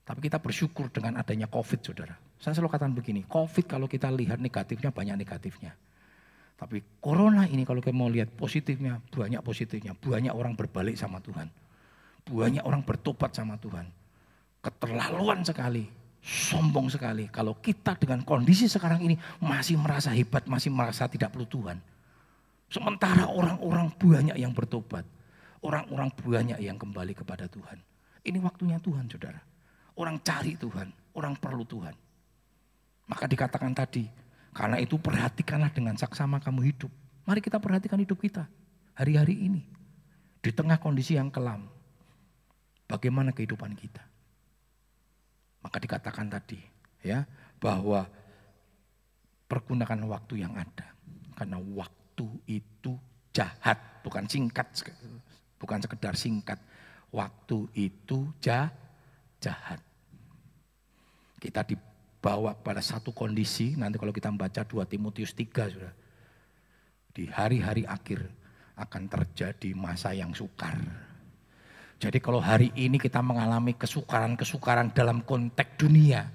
Tapi 0.04 0.20
kita 0.24 0.40
bersyukur 0.40 0.88
dengan 0.88 1.20
adanya 1.20 1.48
COVID 1.48 1.80
saudara. 1.84 2.16
Saya 2.40 2.56
selalu 2.56 2.72
katakan 2.72 2.96
begini, 2.96 3.24
COVID 3.28 3.64
kalau 3.68 3.84
kita 3.84 4.08
lihat 4.08 4.40
negatifnya 4.40 4.88
banyak 4.88 5.20
negatifnya. 5.20 5.76
Tapi 6.58 6.82
corona 6.98 7.46
ini 7.46 7.62
kalau 7.62 7.78
kita 7.78 7.94
mau 7.94 8.10
lihat 8.10 8.34
positifnya, 8.34 8.98
banyak 9.14 9.38
positifnya. 9.46 9.94
Banyak 9.94 10.34
orang 10.34 10.58
berbalik 10.58 10.98
sama 10.98 11.22
Tuhan. 11.22 11.46
Banyak 12.26 12.66
orang 12.66 12.82
bertobat 12.82 13.30
sama 13.30 13.54
Tuhan 13.56 13.86
keterlaluan 14.62 15.40
sekali, 15.46 15.86
sombong 16.22 16.90
sekali. 16.90 17.30
Kalau 17.30 17.56
kita 17.58 17.94
dengan 17.96 18.22
kondisi 18.26 18.66
sekarang 18.66 19.00
ini 19.02 19.14
masih 19.40 19.78
merasa 19.78 20.10
hebat, 20.12 20.44
masih 20.44 20.70
merasa 20.74 21.06
tidak 21.06 21.32
perlu 21.32 21.46
Tuhan. 21.46 21.78
Sementara 22.68 23.24
orang-orang 23.30 23.88
banyak 23.96 24.36
yang 24.36 24.52
bertobat. 24.52 25.06
Orang-orang 25.58 26.14
banyak 26.14 26.58
yang 26.62 26.78
kembali 26.78 27.18
kepada 27.18 27.50
Tuhan. 27.50 27.82
Ini 28.22 28.38
waktunya 28.38 28.78
Tuhan 28.78 29.10
saudara. 29.10 29.42
Orang 29.98 30.22
cari 30.22 30.54
Tuhan, 30.54 30.86
orang 31.18 31.34
perlu 31.34 31.66
Tuhan. 31.66 31.90
Maka 33.10 33.24
dikatakan 33.26 33.74
tadi, 33.74 34.06
karena 34.52 34.80
itu 34.80 34.98
perhatikanlah 34.98 35.70
dengan 35.70 35.94
saksama 35.94 36.42
kamu 36.42 36.72
hidup. 36.74 36.92
Mari 37.28 37.44
kita 37.44 37.60
perhatikan 37.60 38.00
hidup 38.00 38.18
kita 38.18 38.48
hari-hari 38.96 39.36
ini. 39.36 39.62
Di 40.38 40.50
tengah 40.54 40.78
kondisi 40.80 41.14
yang 41.18 41.28
kelam. 41.28 41.66
Bagaimana 42.88 43.36
kehidupan 43.36 43.76
kita? 43.76 44.00
Maka 45.60 45.76
dikatakan 45.76 46.32
tadi 46.32 46.56
ya 47.04 47.28
bahwa 47.60 48.08
pergunakan 49.44 49.98
waktu 50.08 50.40
yang 50.40 50.56
ada. 50.56 50.88
Karena 51.36 51.60
waktu 51.60 52.26
itu 52.48 52.96
jahat, 53.30 53.78
bukan 54.02 54.24
singkat, 54.26 54.66
bukan 55.60 55.78
sekedar 55.84 56.14
singkat. 56.16 56.58
Waktu 57.12 57.68
itu 57.76 58.32
jah, 58.40 58.72
jahat. 59.40 59.80
Kita 61.38 61.62
dibawa 62.18 62.50
pada 62.58 62.82
satu 62.82 63.14
kondisi, 63.14 63.78
nanti 63.78 63.94
kalau 63.94 64.10
kita 64.10 64.26
membaca 64.26 64.66
2 64.66 64.82
Timotius 64.90 65.30
3 65.38 65.70
sudah. 65.70 65.94
Di 67.14 67.30
hari-hari 67.30 67.86
akhir 67.86 68.26
akan 68.74 69.06
terjadi 69.06 69.70
masa 69.74 70.14
yang 70.14 70.34
sukar 70.34 70.78
jadi 71.98 72.22
kalau 72.22 72.38
hari 72.38 72.70
ini 72.78 72.94
kita 72.94 73.18
mengalami 73.18 73.74
kesukaran-kesukaran 73.74 74.94
dalam 74.94 75.18
konteks 75.26 75.74
dunia, 75.74 76.30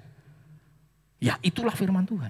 ya 1.16 1.40
itulah 1.40 1.72
firman 1.72 2.04
Tuhan. 2.04 2.28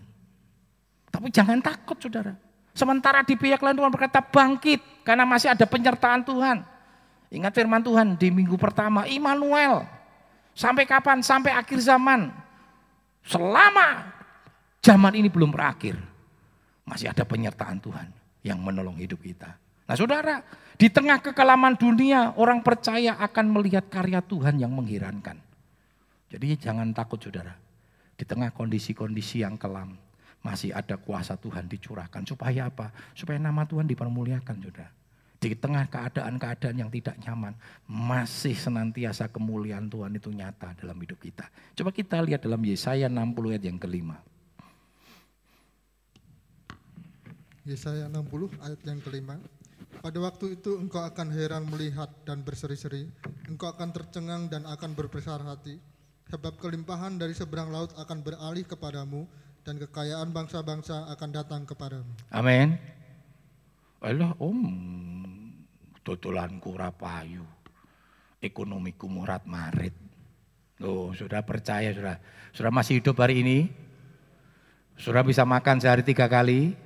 Tapi 1.10 1.28
jangan 1.34 1.58
takut 1.58 1.98
saudara. 1.98 2.38
Sementara 2.74 3.26
di 3.26 3.34
pihak 3.34 3.58
lain 3.58 3.74
Tuhan 3.74 3.90
berkata 3.90 4.22
bangkit 4.22 4.82
karena 5.02 5.26
masih 5.26 5.50
ada 5.50 5.66
penyertaan 5.66 6.22
Tuhan. 6.22 6.62
Ingat 7.34 7.52
firman 7.54 7.82
Tuhan 7.82 8.14
di 8.14 8.30
minggu 8.30 8.54
pertama, 8.54 9.02
Immanuel. 9.10 9.82
Sampai 10.54 10.86
kapan? 10.86 11.18
Sampai 11.18 11.50
akhir 11.50 11.82
zaman. 11.82 12.30
Selama 13.24 14.12
zaman 14.84 15.16
ini 15.16 15.32
belum 15.32 15.48
berakhir, 15.48 15.96
masih 16.84 17.08
ada 17.08 17.24
penyertaan 17.24 17.80
Tuhan 17.80 18.08
yang 18.44 18.60
menolong 18.60 19.00
hidup 19.00 19.24
kita. 19.24 19.56
Nah 19.84 19.96
saudara, 19.96 20.44
di 20.76 20.88
tengah 20.92 21.20
kekelaman 21.20 21.76
dunia 21.76 22.36
orang 22.36 22.60
percaya 22.60 23.16
akan 23.20 23.46
melihat 23.52 23.88
karya 23.88 24.20
Tuhan 24.20 24.60
yang 24.60 24.72
mengherankan. 24.72 25.40
Jadi 26.28 26.56
jangan 26.60 26.92
takut 26.92 27.20
saudara. 27.20 27.56
Di 28.14 28.22
tengah 28.22 28.54
kondisi-kondisi 28.54 29.42
yang 29.42 29.58
kelam 29.58 29.96
masih 30.44 30.76
ada 30.76 31.00
kuasa 31.00 31.36
Tuhan 31.40 31.68
dicurahkan. 31.68 32.24
Supaya 32.28 32.68
apa? 32.68 32.92
Supaya 33.16 33.40
nama 33.40 33.64
Tuhan 33.64 33.88
dipermuliakan 33.88 34.56
saudara. 34.60 35.03
Di 35.44 35.52
tengah 35.52 35.84
keadaan-keadaan 35.92 36.72
yang 36.80 36.88
tidak 36.88 37.20
nyaman, 37.20 37.52
masih 37.84 38.56
senantiasa 38.56 39.28
kemuliaan 39.28 39.92
Tuhan 39.92 40.16
itu 40.16 40.32
nyata 40.32 40.72
dalam 40.80 40.96
hidup 40.96 41.20
kita. 41.20 41.52
Coba 41.76 41.92
kita 41.92 42.16
lihat 42.24 42.48
dalam 42.48 42.64
Yesaya 42.64 43.12
60 43.12 43.52
ayat 43.52 43.64
yang 43.68 43.76
kelima. 43.76 44.16
Yesaya 47.68 48.08
60 48.08 48.56
ayat 48.56 48.80
yang 48.88 49.04
kelima. 49.04 49.36
Pada 50.00 50.16
waktu 50.24 50.56
itu 50.56 50.80
engkau 50.80 51.04
akan 51.04 51.28
heran 51.28 51.68
melihat 51.68 52.08
dan 52.24 52.40
berseri-seri, 52.40 53.04
engkau 53.44 53.68
akan 53.68 53.92
tercengang 53.92 54.48
dan 54.48 54.64
akan 54.64 54.96
berbesar 54.96 55.44
hati, 55.44 55.76
sebab 56.32 56.56
kelimpahan 56.56 57.20
dari 57.20 57.36
seberang 57.36 57.68
laut 57.68 57.92
akan 58.00 58.24
beralih 58.24 58.64
kepadamu 58.64 59.28
dan 59.60 59.76
kekayaan 59.76 60.32
bangsa-bangsa 60.32 61.12
akan 61.12 61.28
datang 61.36 61.68
kepadamu. 61.68 62.08
Amin. 62.32 62.80
Allah 64.04 64.36
om 64.36 64.60
tutulanku 66.04 66.76
rapayu, 66.76 67.40
ekonomiku 68.44 69.08
murat 69.08 69.48
marit. 69.48 69.96
Oh, 70.84 71.16
sudah 71.16 71.40
percaya 71.40 71.88
sudah, 71.96 72.20
sudah 72.52 72.68
masih 72.68 73.00
hidup 73.00 73.16
hari 73.16 73.40
ini, 73.40 73.72
sudah 75.00 75.24
bisa 75.24 75.48
makan 75.48 75.80
sehari 75.80 76.04
tiga 76.04 76.28
kali. 76.28 76.76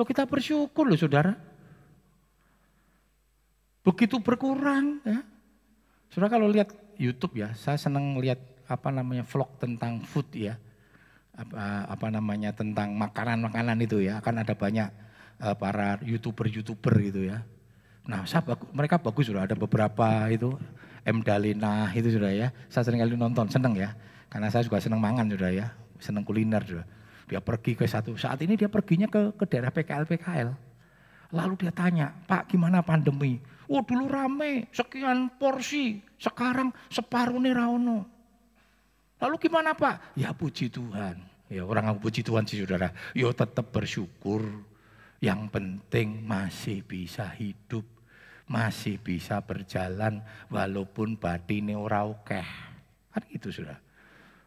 Loh 0.00 0.06
kita 0.08 0.24
bersyukur 0.24 0.88
loh 0.88 0.96
saudara. 0.96 1.36
Begitu 3.84 4.16
berkurang 4.24 5.04
ya. 5.04 5.20
Saudara 6.08 6.40
kalau 6.40 6.48
lihat 6.48 6.72
YouTube 6.96 7.36
ya, 7.44 7.52
saya 7.52 7.76
senang 7.76 8.16
lihat 8.16 8.40
apa 8.66 8.88
namanya 8.88 9.28
vlog 9.28 9.60
tentang 9.60 10.00
food 10.00 10.26
ya. 10.32 10.56
Apa, 11.36 11.84
apa 11.92 12.06
namanya 12.08 12.56
tentang 12.56 12.96
makanan-makanan 12.96 13.76
itu 13.84 14.00
ya, 14.00 14.24
akan 14.24 14.40
ada 14.40 14.56
banyak 14.56 14.88
uh, 15.40 15.56
para 15.56 16.00
YouTuber-YouTuber 16.04 16.94
gitu 17.12 17.20
ya. 17.28 17.42
Nah, 18.06 18.22
saya 18.24 18.42
bagus, 18.46 18.68
mereka 18.70 18.96
bagus 19.02 19.26
sudah 19.26 19.44
ada 19.44 19.58
beberapa 19.58 20.30
itu 20.30 20.54
M 21.02 21.22
Dalina 21.22 21.90
itu 21.90 22.14
sudah 22.14 22.30
ya. 22.30 22.48
Saya 22.70 22.86
sering 22.86 23.02
kali 23.02 23.18
nonton, 23.18 23.50
seneng 23.50 23.74
ya. 23.74 23.94
Karena 24.30 24.50
saya 24.50 24.66
juga 24.66 24.78
seneng 24.78 25.02
mangan 25.02 25.26
sudah 25.26 25.50
ya, 25.50 25.66
seneng 25.98 26.22
kuliner 26.22 26.62
sudah. 26.62 26.86
Dia 27.26 27.42
pergi 27.42 27.74
ke 27.74 27.86
satu 27.86 28.14
saat 28.14 28.38
ini 28.46 28.54
dia 28.54 28.70
perginya 28.70 29.10
ke 29.10 29.34
ke 29.34 29.44
daerah 29.50 29.74
PKL 29.74 30.06
PKL. 30.06 30.50
Lalu 31.34 31.54
dia 31.66 31.74
tanya, 31.74 32.14
Pak 32.30 32.54
gimana 32.54 32.86
pandemi? 32.86 33.42
Oh 33.66 33.82
dulu 33.82 34.06
rame, 34.06 34.70
sekian 34.70 35.26
porsi, 35.42 35.98
sekarang 36.22 36.70
separuh 36.86 37.42
nih 37.42 37.50
raono. 37.50 38.06
Lalu 39.18 39.36
gimana 39.42 39.74
Pak? 39.74 40.14
Ya 40.14 40.30
puji 40.30 40.70
Tuhan, 40.70 41.18
Ya 41.50 41.62
orang 41.62 41.90
yang 41.90 41.98
puji 41.98 42.22
Tuhan 42.22 42.46
sih 42.46 42.62
saudara. 42.62 42.94
Yo 43.10 43.30
tetap 43.34 43.70
bersyukur. 43.74 44.42
Yang 45.20 45.40
penting 45.52 46.24
masih 46.24 46.84
bisa 46.84 47.28
hidup. 47.36 47.84
Masih 48.46 49.02
bisa 49.02 49.42
berjalan 49.42 50.22
walaupun 50.46 51.18
batine 51.18 51.74
ora 51.74 52.06
okeh. 52.06 52.46
Kan 53.10 53.22
gitu 53.32 53.50
saudara. 53.50 53.82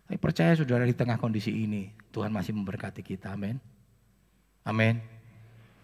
Tapi 0.08 0.18
percaya 0.18 0.56
saudara 0.56 0.88
di 0.88 0.96
tengah 0.96 1.20
kondisi 1.20 1.52
ini 1.52 1.92
Tuhan 2.10 2.32
masih 2.32 2.56
memberkati 2.56 3.04
kita. 3.04 3.36
Amin. 3.36 3.60
Amin. 4.66 5.04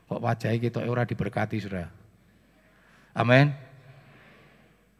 Kok 0.05 0.21
wajahnya 0.21 0.57
kita 0.61 0.85
ora 0.85 1.03
diberkati 1.03 1.57
saudara. 1.59 1.91
Amin. 3.13 3.53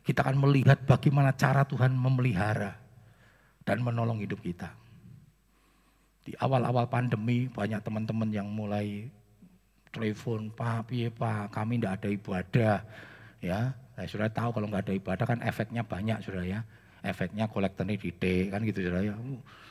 Kita 0.06 0.22
akan 0.22 0.38
melihat 0.38 0.86
bagaimana 0.86 1.34
cara 1.34 1.66
Tuhan 1.66 1.94
memelihara 1.94 2.78
dan 3.66 3.82
menolong 3.82 4.22
hidup 4.22 4.38
kita. 4.46 4.70
Di 6.26 6.34
awal-awal 6.38 6.86
pandemi 6.86 7.50
banyak 7.50 7.82
teman-teman 7.82 8.30
yang 8.30 8.46
mulai 8.50 9.10
telepon, 9.96 10.52
Pak, 10.52 10.92
piye 10.92 11.08
Pak, 11.08 11.56
kami 11.56 11.80
tidak 11.80 12.04
ada 12.04 12.10
ibadah. 12.12 12.78
Ya, 13.40 13.72
saya 13.96 14.08
sudah 14.12 14.28
tahu 14.28 14.52
kalau 14.60 14.68
nggak 14.68 14.92
ada 14.92 14.94
ibadah 15.00 15.26
kan 15.26 15.40
efeknya 15.40 15.88
banyak 15.88 16.20
sudah 16.20 16.44
ya. 16.44 16.60
Efeknya 17.00 17.48
kolektornya 17.48 17.96
dite 17.96 18.52
kan 18.52 18.60
gitu 18.68 18.84
sudah 18.84 19.00
ya. 19.00 19.16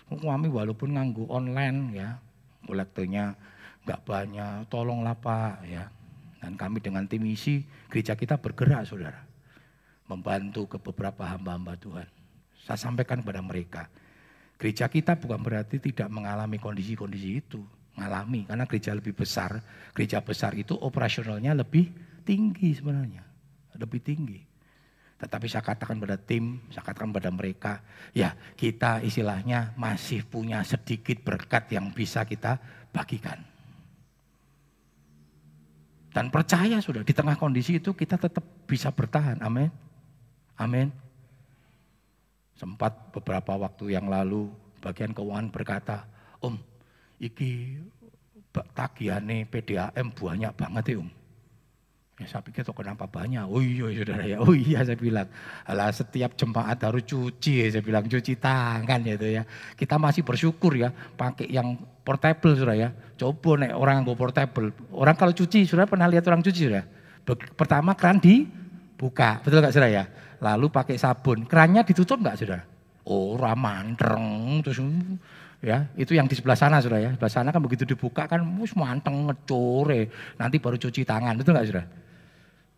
Kami 0.09 0.47
walaupun 0.49 0.97
nganggu 0.97 1.29
online 1.29 1.93
ya, 1.93 2.17
kolektornya 2.65 3.37
nggak 3.85 4.01
banyak, 4.09 4.65
tolonglah 4.73 5.13
Pak 5.21 5.69
ya. 5.69 5.93
Dan 6.41 6.57
kami 6.57 6.81
dengan 6.81 7.05
tim 7.05 7.25
isi 7.29 7.65
gereja 7.93 8.17
kita 8.17 8.41
bergerak 8.41 8.89
saudara 8.89 9.25
membantu 10.09 10.69
ke 10.69 10.77
beberapa 10.81 11.25
hamba-hamba 11.25 11.77
Tuhan. 11.81 12.09
Saya 12.65 12.81
sampaikan 12.81 13.21
kepada 13.21 13.41
mereka, 13.45 13.89
gereja 14.57 14.89
kita 14.89 15.17
bukan 15.17 15.41
berarti 15.41 15.81
tidak 15.81 16.09
mengalami 16.09 16.57
kondisi-kondisi 16.61 17.45
itu. 17.45 17.61
Mengalami, 17.95 18.43
karena 18.43 18.67
gereja 18.67 18.91
lebih 18.91 19.15
besar, 19.15 19.63
gereja 19.95 20.19
besar 20.19 20.59
itu 20.59 20.75
operasionalnya 20.75 21.55
lebih 21.55 21.91
tinggi 22.27 22.75
sebenarnya. 22.75 23.23
Lebih 23.79 24.01
tinggi. 24.03 24.41
Tetapi 25.15 25.47
saya 25.47 25.63
katakan 25.63 26.03
pada 26.03 26.19
tim, 26.19 26.59
saya 26.75 26.83
katakan 26.83 27.15
pada 27.15 27.31
mereka, 27.31 27.81
ya 28.11 28.35
kita 28.59 28.99
istilahnya 29.07 29.73
masih 29.79 30.27
punya 30.27 30.67
sedikit 30.67 31.23
berkat 31.23 31.71
yang 31.71 31.95
bisa 31.95 32.27
kita 32.27 32.59
bagikan. 32.91 33.39
Dan 36.15 36.31
percaya 36.31 36.79
sudah, 36.79 37.03
di 37.03 37.11
tengah 37.11 37.35
kondisi 37.35 37.83
itu 37.83 37.91
kita 37.95 38.15
tetap 38.19 38.43
bisa 38.71 38.91
bertahan, 38.95 39.43
amin. 39.43 39.71
Amin. 40.55 40.91
Sempat 42.55 43.11
beberapa 43.11 43.59
waktu 43.59 43.99
yang 43.99 44.07
lalu 44.07 44.47
bagian 44.79 45.11
keuangan 45.11 45.51
berkata, 45.51 46.07
Om, 46.39 46.55
iki 47.19 47.81
tagihannya 48.53 49.47
PDAM 49.51 50.15
banyak 50.15 50.53
banget 50.55 50.85
ya 50.95 50.97
Om. 51.03 51.11
Ya 52.15 52.27
saya 52.31 52.47
pikir 52.47 52.63
tuh 52.63 52.79
kenapa 52.79 53.11
banyak? 53.11 53.43
Oh 53.51 53.59
iya 53.59 53.91
saudara 53.91 54.23
ya, 54.23 54.39
oh 54.39 54.55
iya 54.55 54.87
saya 54.87 54.95
bilang. 54.95 55.27
Alah 55.67 55.91
setiap 55.91 56.39
jemaat 56.39 56.79
harus 56.79 57.03
cuci 57.03 57.67
ya, 57.67 57.67
saya 57.75 57.83
bilang 57.83 58.07
cuci 58.07 58.39
tangan 58.39 59.03
gitu 59.03 59.27
ya. 59.35 59.43
Kita 59.75 59.99
masih 59.99 60.23
bersyukur 60.23 60.79
ya 60.79 60.95
pakai 60.95 61.51
yang 61.51 61.75
portable 62.07 62.55
saudara 62.55 62.79
ya. 62.79 62.89
Coba 63.19 63.59
nih 63.59 63.75
orang 63.75 64.07
yang 64.07 64.15
portable. 64.15 64.71
Orang 64.95 65.19
kalau 65.19 65.35
cuci 65.35 65.67
saudara 65.67 65.91
pernah 65.91 66.07
lihat 66.07 66.23
orang 66.31 66.47
cuci 66.47 66.61
saudara? 66.71 66.87
Pertama 67.59 67.99
keran 67.99 68.23
dibuka, 68.23 69.43
betul 69.43 69.59
gak 69.59 69.75
saudara 69.75 69.91
ya? 69.91 70.05
lalu 70.45 70.69
pakai 70.69 71.01
sabun. 71.01 71.49
Kerannya 71.49 71.81
ditutup 71.89 72.21
enggak 72.21 72.37
sudah? 72.45 72.61
Oh, 73.09 73.37
ramandreng 73.37 74.61
terus 74.65 74.81
ya 75.65 75.89
itu 75.97 76.13
yang 76.13 76.29
di 76.29 76.37
sebelah 76.37 76.59
sana 76.61 76.85
sudah 76.85 77.01
ya. 77.01 77.11
Sebelah 77.17 77.33
sana 77.33 77.49
kan 77.49 77.65
begitu 77.65 77.89
dibuka 77.89 78.29
kan 78.29 78.45
mus 78.45 78.77
manteng 78.77 79.25
ngecore 79.25 80.13
nanti 80.37 80.61
baru 80.61 80.77
cuci 80.77 81.09
tangan 81.09 81.41
itu 81.41 81.49
enggak 81.49 81.69
sudah 81.73 81.85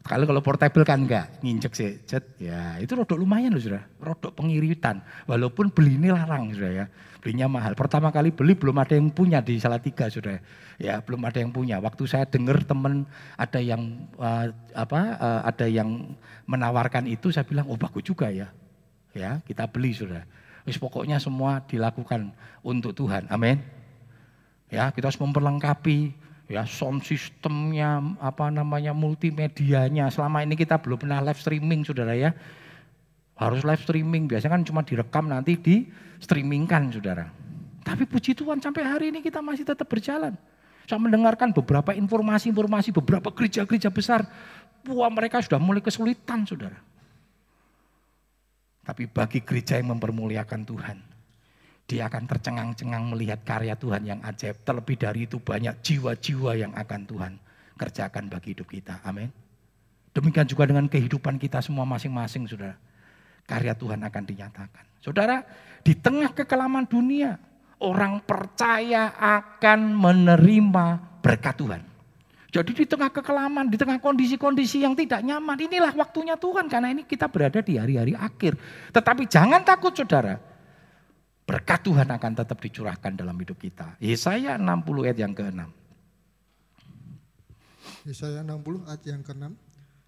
kalau 0.07 0.23
kalau 0.23 0.39
portable 0.39 0.87
kan 0.87 1.03
enggak 1.03 1.43
nginjek 1.43 1.73
sih 1.75 1.91
cet. 2.07 2.39
Ya 2.39 2.79
itu 2.79 2.95
rodok 2.95 3.19
lumayan 3.19 3.51
loh 3.51 3.59
sudah 3.59 3.83
rodok 3.99 4.39
pengiritan. 4.39 5.03
Walaupun 5.27 5.75
beli 5.75 5.99
ini 5.99 6.15
larang 6.15 6.55
sudah 6.55 6.71
ya. 6.71 6.87
Belinya 7.19 7.51
mahal. 7.51 7.75
Pertama 7.75 8.15
kali 8.15 8.31
beli 8.31 8.55
belum 8.55 8.79
ada 8.79 8.95
yang 8.95 9.11
punya 9.11 9.43
di 9.43 9.59
salah 9.59 9.83
tiga 9.83 10.07
sudah 10.07 10.39
ya 10.79 11.03
belum 11.03 11.27
ada 11.27 11.43
yang 11.43 11.51
punya. 11.51 11.83
Waktu 11.83 12.07
saya 12.07 12.23
dengar 12.23 12.63
teman 12.63 13.03
ada 13.35 13.59
yang 13.59 14.07
uh, 14.15 14.47
apa 14.79 15.01
uh, 15.19 15.41
ada 15.43 15.67
yang 15.67 16.15
menawarkan 16.47 17.11
itu 17.11 17.35
saya 17.35 17.43
bilang 17.43 17.67
oh 17.67 17.75
bagus 17.75 18.07
juga 18.07 18.31
ya. 18.31 18.47
Ya 19.11 19.43
kita 19.43 19.67
beli 19.67 19.91
sudah 19.91 20.23
Wis 20.67 20.77
pokoknya 20.77 21.23
semua 21.23 21.63
dilakukan 21.65 22.35
untuk 22.67 22.93
Tuhan. 22.93 23.31
Amin. 23.31 23.63
Ya, 24.67 24.91
kita 24.91 25.09
harus 25.09 25.23
memperlengkapi 25.23 26.11
ya 26.51 26.67
sound 26.67 27.07
sistemnya, 27.07 28.03
apa 28.19 28.51
namanya 28.51 28.91
multimedianya. 28.91 30.11
Selama 30.11 30.43
ini 30.43 30.59
kita 30.59 30.83
belum 30.83 31.07
pernah 31.07 31.23
live 31.23 31.39
streaming, 31.39 31.87
Saudara 31.87 32.19
ya. 32.19 32.35
Harus 33.39 33.63
live 33.63 33.83
streaming, 33.87 34.27
biasanya 34.27 34.59
kan 34.59 34.63
cuma 34.67 34.83
direkam 34.83 35.31
nanti 35.31 35.55
di 35.55 35.87
streamingkan, 36.19 36.91
Saudara. 36.91 37.31
Tapi 37.87 38.03
puji 38.03 38.35
Tuhan 38.35 38.59
sampai 38.59 38.83
hari 38.83 39.15
ini 39.15 39.23
kita 39.23 39.39
masih 39.39 39.63
tetap 39.63 39.87
berjalan. 39.87 40.35
Saya 40.87 41.03
mendengarkan 41.03 41.51
beberapa 41.51 41.95
informasi-informasi 41.95 42.91
beberapa 42.95 43.31
gereja-gereja 43.31 43.91
besar. 43.91 44.27
Wah 44.87 45.11
mereka 45.11 45.43
sudah 45.43 45.59
mulai 45.59 45.83
kesulitan 45.83 46.47
saudara. 46.47 46.79
Tapi 48.87 49.11
bagi 49.11 49.43
gereja 49.43 49.83
yang 49.83 49.99
mempermuliakan 49.99 50.63
Tuhan, 50.63 50.99
dia 51.91 52.07
akan 52.07 52.25
tercengang-cengang 52.31 53.11
melihat 53.11 53.43
karya 53.43 53.75
Tuhan 53.75 54.03
yang 54.07 54.21
ajaib. 54.23 54.63
Terlebih 54.63 54.97
dari 54.99 55.27
itu 55.27 55.43
banyak 55.43 55.83
jiwa-jiwa 55.83 56.55
yang 56.55 56.73
akan 56.75 57.03
Tuhan 57.03 57.33
kerjakan 57.75 58.31
bagi 58.31 58.55
hidup 58.55 58.71
kita. 58.71 59.03
Amin. 59.03 59.31
Demikian 60.15 60.49
juga 60.49 60.65
dengan 60.65 60.87
kehidupan 60.87 61.37
kita 61.37 61.61
semua 61.61 61.85
masing-masing, 61.85 62.47
saudara. 62.47 62.79
Karya 63.47 63.75
Tuhan 63.75 64.01
akan 64.03 64.23
dinyatakan. 64.27 64.85
Saudara, 64.99 65.45
di 65.83 65.95
tengah 65.95 66.35
kekelaman 66.35 66.89
dunia, 66.89 67.39
orang 67.79 68.25
percaya 68.25 69.13
akan 69.19 69.95
menerima 69.95 70.87
berkat 71.21 71.55
Tuhan. 71.59 71.83
Jadi 72.57 72.73
di 72.73 72.87
tengah 72.89 73.13
kekelaman, 73.13 73.69
di 73.69 73.77
tengah 73.77 74.01
kondisi-kondisi 74.01 74.81
yang 74.81 74.97
tidak 74.97 75.21
nyaman, 75.21 75.61
inilah 75.61 75.93
waktunya 75.93 76.41
Tuhan 76.41 76.73
karena 76.73 76.89
ini 76.89 77.05
kita 77.05 77.29
berada 77.29 77.61
di 77.61 77.77
hari-hari 77.77 78.17
akhir. 78.17 78.57
Tetapi 78.97 79.29
jangan 79.29 79.61
takut 79.61 79.93
saudara, 79.93 80.41
berkat 81.45 81.85
Tuhan 81.85 82.09
akan 82.09 82.33
tetap 82.33 82.57
dicurahkan 82.57 83.13
dalam 83.13 83.37
hidup 83.37 83.61
kita. 83.61 84.01
Yesaya 84.01 84.57
60 84.57 85.05
ayat 85.05 85.19
yang 85.21 85.37
ke-6. 85.37 85.69
Yesaya 88.09 88.41
60 88.41 88.89
ayat 88.89 89.03
yang 89.05 89.21
ke-6. 89.21 89.45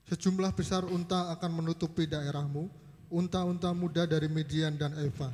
Sejumlah 0.08 0.52
besar 0.56 0.88
unta 0.88 1.28
akan 1.36 1.50
menutupi 1.52 2.08
daerahmu, 2.08 2.64
unta-unta 3.12 3.76
muda 3.76 4.08
dari 4.08 4.24
Midian 4.24 4.72
dan 4.80 4.96
Eva. 4.96 5.28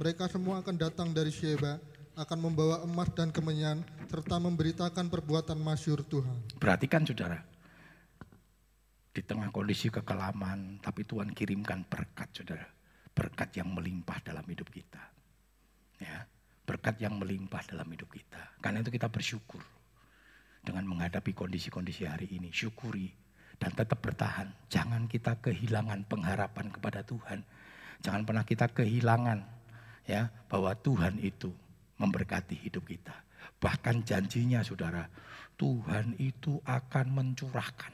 Mereka 0.00 0.32
semua 0.32 0.64
akan 0.64 0.80
datang 0.80 1.12
dari 1.12 1.28
Sheba, 1.28 1.76
akan 2.14 2.38
membawa 2.38 2.86
emas 2.86 3.10
dan 3.10 3.34
kemenyan 3.34 3.82
serta 4.06 4.38
memberitakan 4.38 5.10
perbuatan 5.10 5.58
masyur 5.58 6.06
Tuhan. 6.06 6.58
Perhatikan 6.62 7.02
saudara, 7.02 7.42
di 9.14 9.22
tengah 9.22 9.50
kondisi 9.50 9.90
kekelaman, 9.90 10.78
tapi 10.78 11.02
Tuhan 11.02 11.34
kirimkan 11.34 11.86
berkat 11.86 12.30
saudara. 12.34 12.66
Berkat 13.14 13.54
yang 13.58 13.70
melimpah 13.70 14.18
dalam 14.26 14.42
hidup 14.46 14.66
kita. 14.70 15.02
Ya, 16.02 16.26
berkat 16.66 16.98
yang 16.98 17.18
melimpah 17.18 17.62
dalam 17.62 17.86
hidup 17.86 18.10
kita. 18.10 18.58
Karena 18.58 18.82
itu 18.82 18.90
kita 18.90 19.06
bersyukur 19.06 19.62
dengan 20.66 20.82
menghadapi 20.90 21.30
kondisi-kondisi 21.30 22.10
hari 22.10 22.26
ini. 22.34 22.50
Syukuri 22.50 23.06
dan 23.58 23.70
tetap 23.70 24.02
bertahan. 24.02 24.50
Jangan 24.66 25.06
kita 25.06 25.38
kehilangan 25.38 26.10
pengharapan 26.10 26.74
kepada 26.74 27.06
Tuhan. 27.06 27.46
Jangan 28.02 28.26
pernah 28.26 28.42
kita 28.42 28.66
kehilangan 28.66 29.46
ya 30.10 30.28
bahwa 30.50 30.74
Tuhan 30.74 31.22
itu 31.22 31.54
memberkati 31.98 32.54
hidup 32.58 32.86
kita. 32.88 33.14
Bahkan 33.60 34.04
janjinya 34.04 34.64
saudara, 34.66 35.08
Tuhan 35.54 36.18
itu 36.18 36.58
akan 36.66 37.06
mencurahkan 37.14 37.92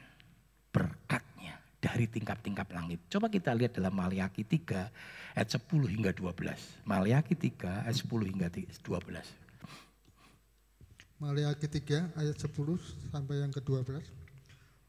berkatnya 0.71 1.59
dari 1.81 2.07
tingkap-tingkap 2.09 2.73
langit. 2.73 3.01
Coba 3.09 3.29
kita 3.29 3.55
lihat 3.57 3.77
dalam 3.77 3.97
Maliaki 3.97 4.45
3 4.45 4.91
ayat 5.37 5.49
10 5.49 5.89
hingga 5.89 6.13
12. 6.13 6.85
Maliaki 6.85 7.35
3 7.37 7.87
ayat 7.89 7.97
10 7.97 8.31
hingga 8.31 8.49
12. 8.53 8.71
Maliaki 11.21 11.69
3 11.69 12.17
ayat 12.17 12.37
10 12.37 13.13
sampai 13.13 13.45
yang 13.45 13.53
ke-12. 13.53 14.01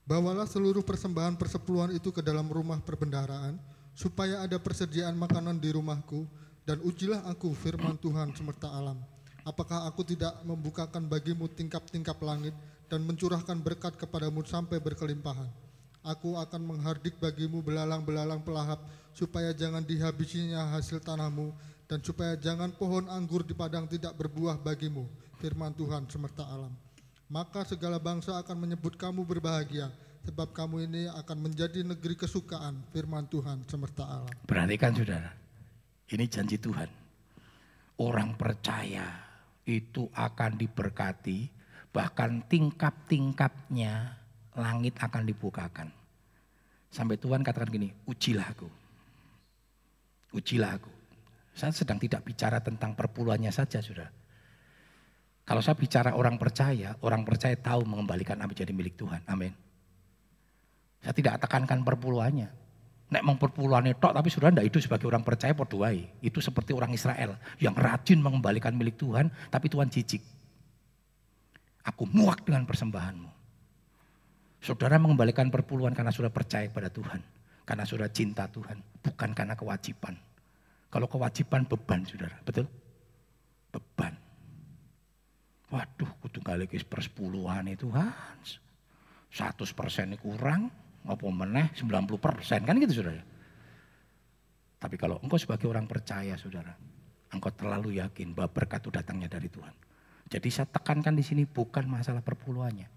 Bawalah 0.08 0.48
seluruh 0.48 0.84
persembahan 0.84 1.36
persepuluhan 1.36 1.92
itu 1.96 2.12
ke 2.12 2.24
dalam 2.24 2.48
rumah 2.48 2.80
perbendaharaan, 2.80 3.60
supaya 3.92 4.44
ada 4.44 4.58
persediaan 4.58 5.16
makanan 5.16 5.60
di 5.60 5.76
rumahku, 5.76 6.26
dan 6.66 6.78
ujilah 6.86 7.26
aku 7.26 7.54
firman 7.58 7.98
Tuhan 7.98 8.34
semesta 8.38 8.70
alam. 8.70 8.98
Apakah 9.42 9.90
aku 9.90 10.06
tidak 10.06 10.38
membukakan 10.46 11.10
bagimu 11.10 11.50
tingkap-tingkap 11.50 12.22
langit 12.22 12.54
dan 12.86 13.02
mencurahkan 13.02 13.58
berkat 13.58 13.98
kepadamu 13.98 14.46
sampai 14.46 14.78
berkelimpahan? 14.78 15.50
Aku 16.02 16.38
akan 16.38 16.62
menghardik 16.62 17.18
bagimu 17.18 17.62
belalang-belalang 17.62 18.42
pelahap 18.42 18.82
supaya 19.14 19.54
jangan 19.54 19.86
dihabisinya 19.86 20.78
hasil 20.78 21.02
tanahmu 21.02 21.54
dan 21.90 22.02
supaya 22.02 22.38
jangan 22.38 22.74
pohon 22.74 23.06
anggur 23.10 23.46
di 23.46 23.54
padang 23.54 23.86
tidak 23.90 24.14
berbuah 24.18 24.62
bagimu, 24.62 25.06
firman 25.42 25.74
Tuhan 25.74 26.06
semesta 26.10 26.46
alam. 26.46 26.74
Maka 27.28 27.66
segala 27.66 28.00
bangsa 28.00 28.38
akan 28.40 28.58
menyebut 28.66 28.96
kamu 28.96 29.26
berbahagia, 29.26 29.90
sebab 30.24 30.54
kamu 30.54 30.86
ini 30.86 31.04
akan 31.12 31.38
menjadi 31.50 31.82
negeri 31.84 32.16
kesukaan, 32.16 32.82
firman 32.94 33.26
Tuhan 33.28 33.66
semesta 33.68 34.06
alam. 34.06 34.32
Perhatikan 34.46 34.94
saudara, 34.96 35.41
ini 36.12 36.26
janji 36.28 36.60
Tuhan. 36.60 36.90
Orang 38.02 38.36
percaya 38.36 39.08
itu 39.64 40.10
akan 40.12 40.58
diberkati, 40.60 41.48
bahkan 41.94 42.44
tingkap-tingkapnya 42.50 44.18
langit 44.58 44.98
akan 45.00 45.24
dibukakan. 45.24 45.88
Sampai 46.92 47.16
Tuhan 47.16 47.40
katakan 47.46 47.72
gini, 47.72 47.88
ujilah 48.04 48.48
aku. 48.52 48.68
Ujilah 50.36 50.76
aku. 50.76 50.92
Saya 51.56 51.72
sedang 51.72 52.00
tidak 52.00 52.28
bicara 52.28 52.60
tentang 52.60 52.96
perpuluhannya 52.96 53.52
saja, 53.52 53.80
sudah. 53.80 54.08
Kalau 55.48 55.60
saya 55.64 55.76
bicara 55.76 56.16
orang 56.16 56.36
percaya, 56.36 56.96
orang 57.04 57.24
percaya 57.24 57.56
tahu 57.56 57.84
mengembalikan 57.88 58.40
apa 58.40 58.52
jadi 58.56 58.72
milik 58.72 58.96
Tuhan. 59.00 59.24
Amin. 59.28 59.52
Saya 61.02 61.16
tidak 61.16 61.42
tekankan 61.44 61.82
perpuluhannya. 61.82 62.61
Nek 63.12 63.24
mau 63.28 63.36
perpuluhan 63.36 63.92
tok 64.00 64.16
tapi 64.16 64.32
sudah 64.32 64.56
tidak 64.56 64.72
itu 64.72 64.80
sebagai 64.80 65.04
orang 65.12 65.20
percaya 65.20 65.52
podoai. 65.52 66.24
Itu 66.24 66.40
seperti 66.40 66.72
orang 66.72 66.96
Israel 66.96 67.36
yang 67.60 67.76
rajin 67.76 68.24
mengembalikan 68.24 68.72
milik 68.72 68.96
Tuhan 68.96 69.28
tapi 69.52 69.68
Tuhan 69.68 69.92
jijik. 69.92 70.24
Aku 71.92 72.08
muak 72.08 72.48
dengan 72.48 72.64
persembahanmu. 72.64 73.30
Saudara 74.64 74.96
mengembalikan 74.96 75.52
perpuluhan 75.52 75.92
karena 75.92 76.14
sudah 76.14 76.32
percaya 76.32 76.72
pada 76.72 76.88
Tuhan. 76.88 77.20
Karena 77.68 77.84
sudah 77.84 78.08
cinta 78.14 78.48
Tuhan. 78.48 78.80
Bukan 79.04 79.30
karena 79.36 79.60
kewajiban. 79.60 80.16
Kalau 80.88 81.08
kewajiban 81.12 81.68
beban 81.68 82.08
saudara. 82.08 82.38
Betul? 82.48 82.70
Beban. 83.76 84.14
Waduh 85.68 86.12
kudu 86.24 86.40
kali 86.40 86.68
persepuluhan 86.68 87.76
itu 87.76 87.92
Hans. 87.92 88.60
100 89.32 89.56
persen 89.72 90.16
kurang 90.20 90.68
apa 91.06 91.26
meneh 91.30 91.74
90 91.78 92.18
persen 92.22 92.62
kan 92.62 92.78
gitu 92.78 93.02
saudara. 93.02 93.24
Tapi 94.82 94.96
kalau 94.98 95.22
engkau 95.22 95.38
sebagai 95.38 95.70
orang 95.70 95.86
percaya 95.86 96.34
saudara, 96.38 96.74
engkau 97.30 97.54
terlalu 97.54 98.02
yakin 98.02 98.34
bahwa 98.34 98.50
berkat 98.50 98.82
itu 98.82 98.90
datangnya 98.90 99.30
dari 99.30 99.46
Tuhan. 99.46 99.74
Jadi 100.32 100.48
saya 100.50 100.68
tekankan 100.70 101.14
di 101.14 101.22
sini 101.22 101.44
bukan 101.46 101.86
masalah 101.86 102.26
perpuluhannya, 102.26 102.90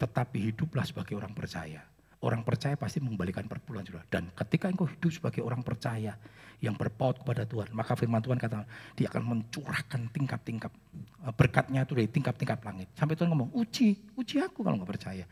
tetapi 0.00 0.50
hiduplah 0.50 0.82
sebagai 0.82 1.14
orang 1.14 1.30
percaya. 1.36 1.84
Orang 2.18 2.42
percaya 2.42 2.74
pasti 2.74 2.98
mengembalikan 2.98 3.46
perpuluhan 3.46 3.86
saudara. 3.86 4.02
Dan 4.10 4.34
ketika 4.34 4.66
engkau 4.66 4.90
hidup 4.90 5.14
sebagai 5.14 5.38
orang 5.46 5.62
percaya 5.62 6.18
yang 6.58 6.74
berpaut 6.74 7.22
kepada 7.22 7.46
Tuhan, 7.46 7.70
maka 7.70 7.94
firman 7.94 8.18
Tuhan 8.18 8.42
kata 8.42 8.66
dia 8.98 9.06
akan 9.06 9.22
mencurahkan 9.22 10.10
tingkap-tingkap 10.10 10.72
eh, 11.22 11.34
berkatnya 11.38 11.86
itu 11.86 11.94
dari 11.94 12.10
tingkap-tingkap 12.10 12.58
langit. 12.66 12.90
Sampai 12.98 13.14
Tuhan 13.14 13.30
ngomong, 13.30 13.54
uji, 13.54 14.18
uji 14.18 14.42
aku 14.42 14.66
kalau 14.66 14.74
nggak 14.82 14.90
percaya. 14.90 15.22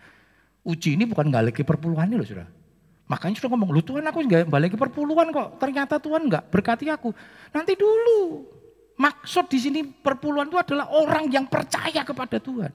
Uji 0.66 0.98
ini 0.98 1.07
bukan 1.07 1.31
nggak 1.31 1.44
lagi 1.55 1.62
perpuluhan 1.62 2.11
ini 2.11 2.18
loh 2.18 2.26
sudah. 2.26 2.48
Makanya 3.07 3.38
sudah 3.38 3.50
ngomong, 3.55 3.70
lu 3.70 3.83
Tuhan 3.87 4.02
aku 4.02 4.18
nggak 4.26 4.50
balik 4.50 4.74
ke 4.74 4.79
perpuluhan 4.83 5.31
kok. 5.31 5.62
Ternyata 5.62 6.02
Tuhan 6.02 6.26
nggak 6.26 6.50
berkati 6.50 6.90
aku. 6.90 7.14
Nanti 7.55 7.79
dulu. 7.79 8.42
Maksud 8.98 9.46
di 9.46 9.59
sini 9.62 9.81
perpuluhan 9.87 10.50
itu 10.50 10.59
adalah 10.59 10.90
orang 10.90 11.31
yang 11.31 11.46
percaya 11.46 12.02
kepada 12.02 12.42
Tuhan. 12.42 12.74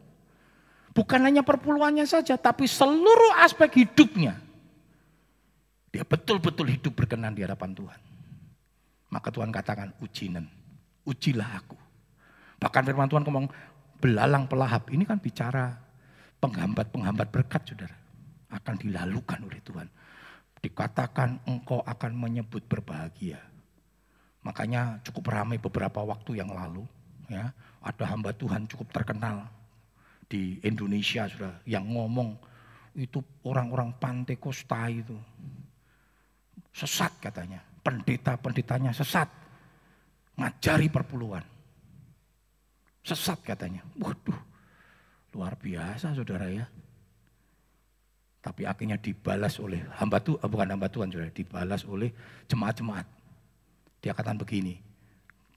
Bukan 0.96 1.20
hanya 1.20 1.44
perpuluhannya 1.44 2.08
saja, 2.08 2.40
tapi 2.40 2.64
seluruh 2.64 3.44
aspek 3.44 3.84
hidupnya. 3.84 4.40
Dia 5.92 6.08
betul-betul 6.08 6.72
hidup 6.72 6.96
berkenan 6.96 7.36
di 7.36 7.44
hadapan 7.44 7.76
Tuhan. 7.76 8.00
Maka 9.12 9.28
Tuhan 9.28 9.52
katakan 9.52 9.92
ujinan, 10.00 10.48
ujilah 11.04 11.60
aku. 11.60 11.76
Bahkan 12.62 12.82
firman 12.88 13.12
Tuhan 13.12 13.28
ngomong 13.28 13.52
belalang 14.00 14.48
pelahap. 14.48 14.88
Ini 14.88 15.04
kan 15.04 15.20
bicara 15.20 15.76
penghambat-penghambat 16.42 17.30
berkat 17.30 17.62
saudara 17.70 17.96
akan 18.52 18.76
dilalukan 18.82 19.40
oleh 19.46 19.62
Tuhan. 19.64 19.88
Dikatakan 20.62 21.46
engkau 21.48 21.82
akan 21.82 22.12
menyebut 22.14 22.66
berbahagia. 22.68 23.40
Makanya 24.42 25.00
cukup 25.06 25.30
ramai 25.32 25.62
beberapa 25.62 26.02
waktu 26.02 26.42
yang 26.42 26.50
lalu 26.50 26.86
ya, 27.30 27.54
ada 27.82 28.06
hamba 28.10 28.34
Tuhan 28.34 28.66
cukup 28.66 28.90
terkenal 28.90 29.46
di 30.26 30.58
Indonesia 30.66 31.30
sudah 31.30 31.62
yang 31.66 31.86
ngomong 31.86 32.38
itu 32.98 33.22
orang-orang 33.46 33.96
pantai 33.98 34.36
Kosta 34.38 34.90
itu 34.92 35.16
sesat 36.72 37.12
katanya. 37.22 37.62
Pendeta-pendetanya 37.82 38.94
sesat. 38.94 39.26
Ngajari 40.38 40.88
perpuluhan. 40.94 41.44
Sesat 43.02 43.42
katanya. 43.42 43.82
Waduh, 43.98 44.38
Luar 45.32 45.56
biasa 45.56 46.12
saudara 46.12 46.48
ya. 46.52 46.68
Tapi 48.42 48.66
akhirnya 48.66 48.98
dibalas 48.98 49.62
oleh 49.62 49.86
hamba 50.02 50.18
Tuhan, 50.18 50.42
eh, 50.42 50.50
bukan 50.50 50.70
hamba 50.74 50.90
Tuhan 50.90 51.14
saudara, 51.14 51.30
dibalas 51.30 51.86
oleh 51.86 52.10
jemaat-jemaat. 52.50 53.06
Dia 54.02 54.18
katakan 54.18 54.42
begini, 54.42 54.82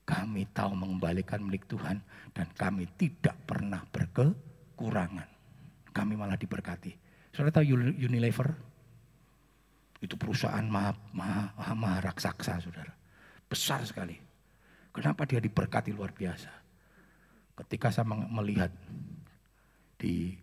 kami 0.04 0.44
tahu 0.52 0.76
mengembalikan 0.76 1.40
milik 1.40 1.64
Tuhan 1.64 1.96
dan 2.36 2.46
kami 2.52 2.84
tidak 3.00 3.32
pernah 3.48 3.80
berkekurangan. 3.88 5.28
Kami 5.96 6.12
malah 6.12 6.36
diberkati. 6.36 6.92
Saudara 7.32 7.56
tahu 7.56 7.72
Unilever? 8.04 8.52
Itu 10.04 10.20
perusahaan 10.20 10.62
maha, 10.68 10.92
maha, 11.16 11.72
maha 11.72 12.12
raksasa 12.12 12.60
saudara. 12.60 12.92
Besar 13.48 13.80
sekali. 13.88 14.20
Kenapa 14.92 15.24
dia 15.24 15.40
diberkati 15.40 15.90
luar 15.96 16.12
biasa? 16.12 16.52
Ketika 17.64 17.88
saya 17.88 18.04
melihat 18.12 18.68
di 20.04 20.36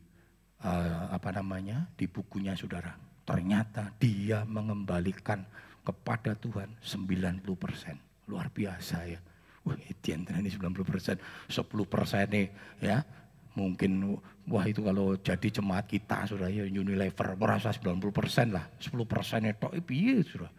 uh, 0.65 1.13
apa 1.13 1.29
namanya 1.29 1.85
di 1.93 2.09
bukunya 2.09 2.57
saudara. 2.57 2.97
Ternyata 3.21 3.93
dia 4.01 4.41
mengembalikan 4.49 5.45
kepada 5.85 6.33
Tuhan 6.33 6.73
90 6.81 7.45
persen. 7.61 8.01
Luar 8.25 8.49
biasa 8.49 9.05
ya. 9.05 9.21
Wah, 9.61 9.77
Etienne 9.85 10.25
ini 10.41 10.49
90 10.49 10.81
persen, 10.81 11.21
10 11.45 11.61
persen 11.85 12.25
nih 12.33 12.49
ya. 12.81 13.05
Mungkin 13.53 14.17
wah 14.49 14.65
itu 14.65 14.81
kalau 14.81 15.13
jadi 15.21 15.61
jemaat 15.61 15.85
kita 15.85 16.25
sudah 16.25 16.49
ya 16.49 16.65
Unilever 16.65 17.37
merasa 17.37 17.69
90 17.69 18.09
persen 18.09 18.57
lah, 18.57 18.65
10 18.81 19.05
persen 19.05 19.45
itu 19.45 19.67
iya 19.93 20.17
sudah. 20.25 20.51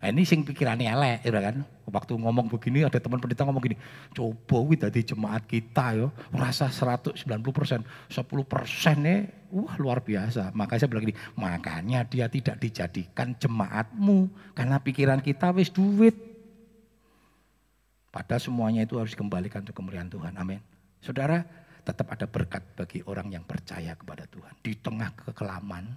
Nah, 0.00 0.08
ini 0.08 0.24
sing 0.24 0.40
pikirannya 0.48 0.88
elek, 0.96 1.28
ya 1.28 1.40
kan? 1.44 1.60
Waktu 1.84 2.16
ngomong 2.16 2.48
begini 2.48 2.88
ada 2.88 2.96
teman 2.96 3.20
pendeta 3.20 3.44
ngomong 3.44 3.60
gini, 3.60 3.76
coba 4.16 4.56
wih 4.64 4.80
tadi 4.80 5.04
jemaat 5.04 5.44
kita 5.44 5.92
yo, 5.92 6.08
merasa 6.32 6.72
190 6.72 7.20
persen, 7.52 7.84
10 8.08 8.24
persennya, 8.48 9.28
wah 9.52 9.76
luar 9.76 10.00
biasa. 10.00 10.56
Makanya 10.56 10.80
saya 10.80 10.88
bilang 10.88 11.04
gini, 11.04 11.16
makanya 11.36 12.00
dia 12.08 12.32
tidak 12.32 12.56
dijadikan 12.56 13.36
jemaatmu, 13.36 14.32
karena 14.56 14.80
pikiran 14.80 15.20
kita 15.20 15.52
wis 15.52 15.68
duit. 15.68 16.16
Pada 18.08 18.40
semuanya 18.40 18.88
itu 18.88 18.96
harus 18.96 19.12
dikembalikan 19.12 19.60
untuk 19.68 19.76
kemuliaan 19.84 20.08
Tuhan, 20.08 20.32
amin. 20.32 20.64
Saudara, 21.04 21.44
tetap 21.84 22.08
ada 22.08 22.24
berkat 22.24 22.64
bagi 22.72 23.04
orang 23.04 23.36
yang 23.36 23.44
percaya 23.44 23.92
kepada 23.92 24.24
Tuhan. 24.24 24.56
Di 24.64 24.80
tengah 24.80 25.12
kekelaman, 25.12 25.92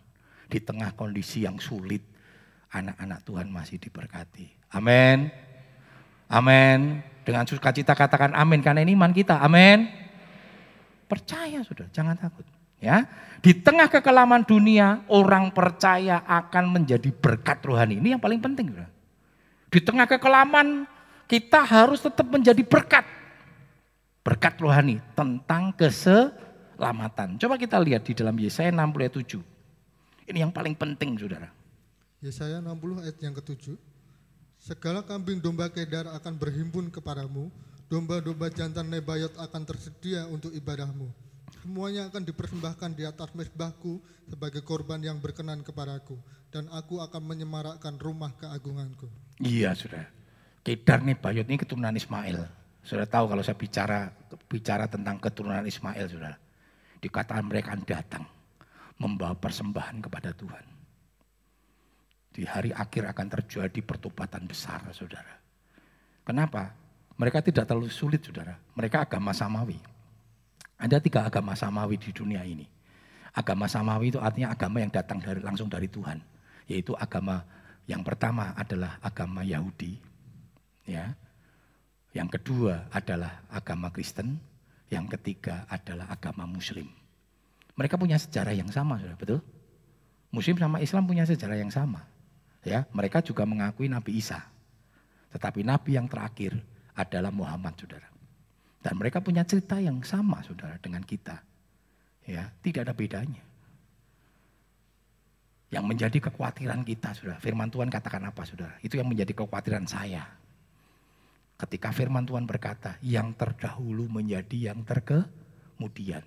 di 0.51 0.59
tengah 0.59 0.91
kondisi 0.91 1.47
yang 1.47 1.55
sulit, 1.55 2.12
anak-anak 2.73 3.21
Tuhan 3.21 3.47
masih 3.53 3.77
diberkati. 3.77 4.49
Amin. 4.73 5.29
Amin. 6.25 7.05
Dengan 7.23 7.45
sukacita 7.45 7.93
katakan 7.93 8.33
amin 8.33 8.59
karena 8.59 8.81
ini 8.81 8.97
iman 8.97 9.13
kita. 9.13 9.39
Amin. 9.39 9.87
Percaya 11.07 11.61
sudah, 11.61 11.87
jangan 11.93 12.17
takut. 12.17 12.43
Ya, 12.83 13.07
di 13.39 13.55
tengah 13.55 13.87
kekelaman 13.87 14.43
dunia 14.43 15.07
orang 15.07 15.55
percaya 15.55 16.19
akan 16.27 16.67
menjadi 16.67 17.15
berkat 17.15 17.63
rohani. 17.63 17.95
Ini 18.03 18.19
yang 18.19 18.21
paling 18.23 18.43
penting. 18.43 18.75
Sudah. 18.75 18.89
Di 19.71 19.79
tengah 19.79 20.03
kekelaman 20.03 20.83
kita 21.31 21.63
harus 21.63 22.03
tetap 22.03 22.27
menjadi 22.27 22.59
berkat. 22.59 23.07
Berkat 24.19 24.59
rohani 24.59 24.99
tentang 25.15 25.71
keselamatan. 25.79 27.39
Coba 27.39 27.55
kita 27.55 27.79
lihat 27.79 28.03
di 28.03 28.11
dalam 28.11 28.35
Yesaya 28.35 28.67
67. 28.67 29.39
Ini 30.27 30.43
yang 30.43 30.51
paling 30.51 30.75
penting 30.75 31.15
saudara. 31.15 31.62
Yesaya 32.23 32.63
60 32.63 33.03
ayat 33.03 33.19
yang 33.19 33.35
ketujuh. 33.35 33.75
Segala 34.55 35.03
kambing 35.03 35.43
domba 35.43 35.67
kedar 35.67 36.07
akan 36.07 36.39
berhimpun 36.39 36.87
kepadamu, 36.87 37.51
domba-domba 37.91 38.47
jantan 38.47 38.87
nebayot 38.87 39.35
akan 39.35 39.67
tersedia 39.67 40.23
untuk 40.31 40.55
ibadahmu. 40.55 41.11
Semuanya 41.59 42.07
akan 42.07 42.23
dipersembahkan 42.23 42.95
di 42.95 43.03
atas 43.03 43.27
mesbahku 43.35 43.99
sebagai 44.31 44.63
korban 44.63 45.03
yang 45.03 45.19
berkenan 45.19 45.67
kepadaku, 45.67 46.15
dan 46.47 46.71
aku 46.71 47.03
akan 47.03 47.27
menyemarakkan 47.27 47.99
rumah 47.99 48.31
keagunganku. 48.39 49.11
Iya 49.43 49.75
sudah. 49.75 50.07
Kedar 50.63 51.03
nebayot 51.03 51.43
ini 51.43 51.59
keturunan 51.59 51.91
Ismail. 51.91 52.39
Sudah 52.87 53.03
tahu 53.03 53.35
kalau 53.35 53.43
saya 53.43 53.59
bicara 53.59 54.15
bicara 54.47 54.87
tentang 54.87 55.19
keturunan 55.19 55.67
Ismail 55.67 56.07
sudah. 56.07 56.39
Dikatakan 57.03 57.43
mereka 57.43 57.75
datang 57.83 58.23
membawa 58.95 59.35
persembahan 59.35 59.99
kepada 59.99 60.31
Tuhan. 60.31 60.72
Di 62.33 62.49
hari 62.49 62.73
akhir 62.73 63.13
akan 63.13 63.27
terjadi 63.29 63.79
pertobatan 63.85 64.49
besar, 64.49 64.81
saudara. 64.89 65.37
Kenapa? 66.25 66.73
Mereka 67.13 67.45
tidak 67.45 67.69
terlalu 67.69 67.93
sulit, 67.93 68.25
saudara. 68.25 68.57
Mereka 68.73 69.05
agama 69.05 69.29
samawi. 69.29 69.77
Ada 70.81 70.97
tiga 70.97 71.29
agama 71.29 71.53
samawi 71.53 72.01
di 72.01 72.09
dunia 72.09 72.41
ini. 72.41 72.65
Agama 73.37 73.69
samawi 73.69 74.09
itu 74.09 74.17
artinya 74.17 74.49
agama 74.49 74.81
yang 74.81 74.89
datang 74.89 75.21
dari 75.21 75.41
langsung 75.45 75.69
dari 75.69 75.85
Tuhan, 75.85 76.17
yaitu 76.65 76.97
agama 76.97 77.45
yang 77.85 78.01
pertama 78.01 78.55
adalah 78.55 78.97
agama 79.03 79.43
Yahudi, 79.43 79.99
ya. 80.87 81.11
Yang 82.13 82.39
kedua 82.39 82.87
adalah 82.93 83.41
agama 83.49 83.89
Kristen, 83.89 84.37
yang 84.93 85.09
ketiga 85.09 85.65
adalah 85.65 86.07
agama 86.13 86.45
Muslim. 86.45 86.85
Mereka 87.73 87.97
punya 87.97 88.21
sejarah 88.21 88.53
yang 88.53 88.69
sama, 88.69 89.01
sudah 89.01 89.17
betul? 89.17 89.41
Muslim 90.29 90.57
sama 90.61 90.77
Islam 90.77 91.03
punya 91.09 91.25
sejarah 91.25 91.57
yang 91.57 91.73
sama. 91.73 92.05
Ya, 92.63 92.87
mereka 92.95 93.19
juga 93.19 93.43
mengakui 93.43 93.91
Nabi 93.91 94.23
Isa. 94.23 94.39
Tetapi 95.35 95.65
nabi 95.65 95.97
yang 95.97 96.05
terakhir 96.05 96.55
adalah 96.93 97.33
Muhammad, 97.33 97.73
Saudara. 97.75 98.07
Dan 98.79 98.93
mereka 99.01 99.19
punya 99.19 99.41
cerita 99.41 99.81
yang 99.81 99.99
sama, 100.05 100.45
Saudara, 100.45 100.77
dengan 100.77 101.01
kita. 101.01 101.41
Ya, 102.29 102.53
tidak 102.61 102.87
ada 102.87 102.93
bedanya. 102.93 103.41
Yang 105.73 105.85
menjadi 105.89 106.17
kekhawatiran 106.29 106.85
kita, 106.85 107.17
Saudara. 107.17 107.41
Firman 107.41 107.73
Tuhan 107.73 107.89
katakan 107.89 108.21
apa, 108.29 108.45
Saudara? 108.45 108.77
Itu 108.85 108.95
yang 109.01 109.09
menjadi 109.09 109.33
kekhawatiran 109.33 109.89
saya. 109.89 110.23
Ketika 111.57 111.89
firman 111.89 112.29
Tuhan 112.29 112.45
berkata, 112.45 113.01
yang 113.01 113.33
terdahulu 113.33 114.05
menjadi 114.05 114.69
yang 114.69 114.85
terkemudian. 114.85 116.21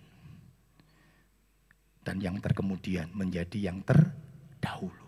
Dan 2.03 2.16
yang 2.18 2.42
terkemudian 2.42 3.14
menjadi 3.14 3.70
yang 3.70 3.87
terdahulu. 3.87 5.06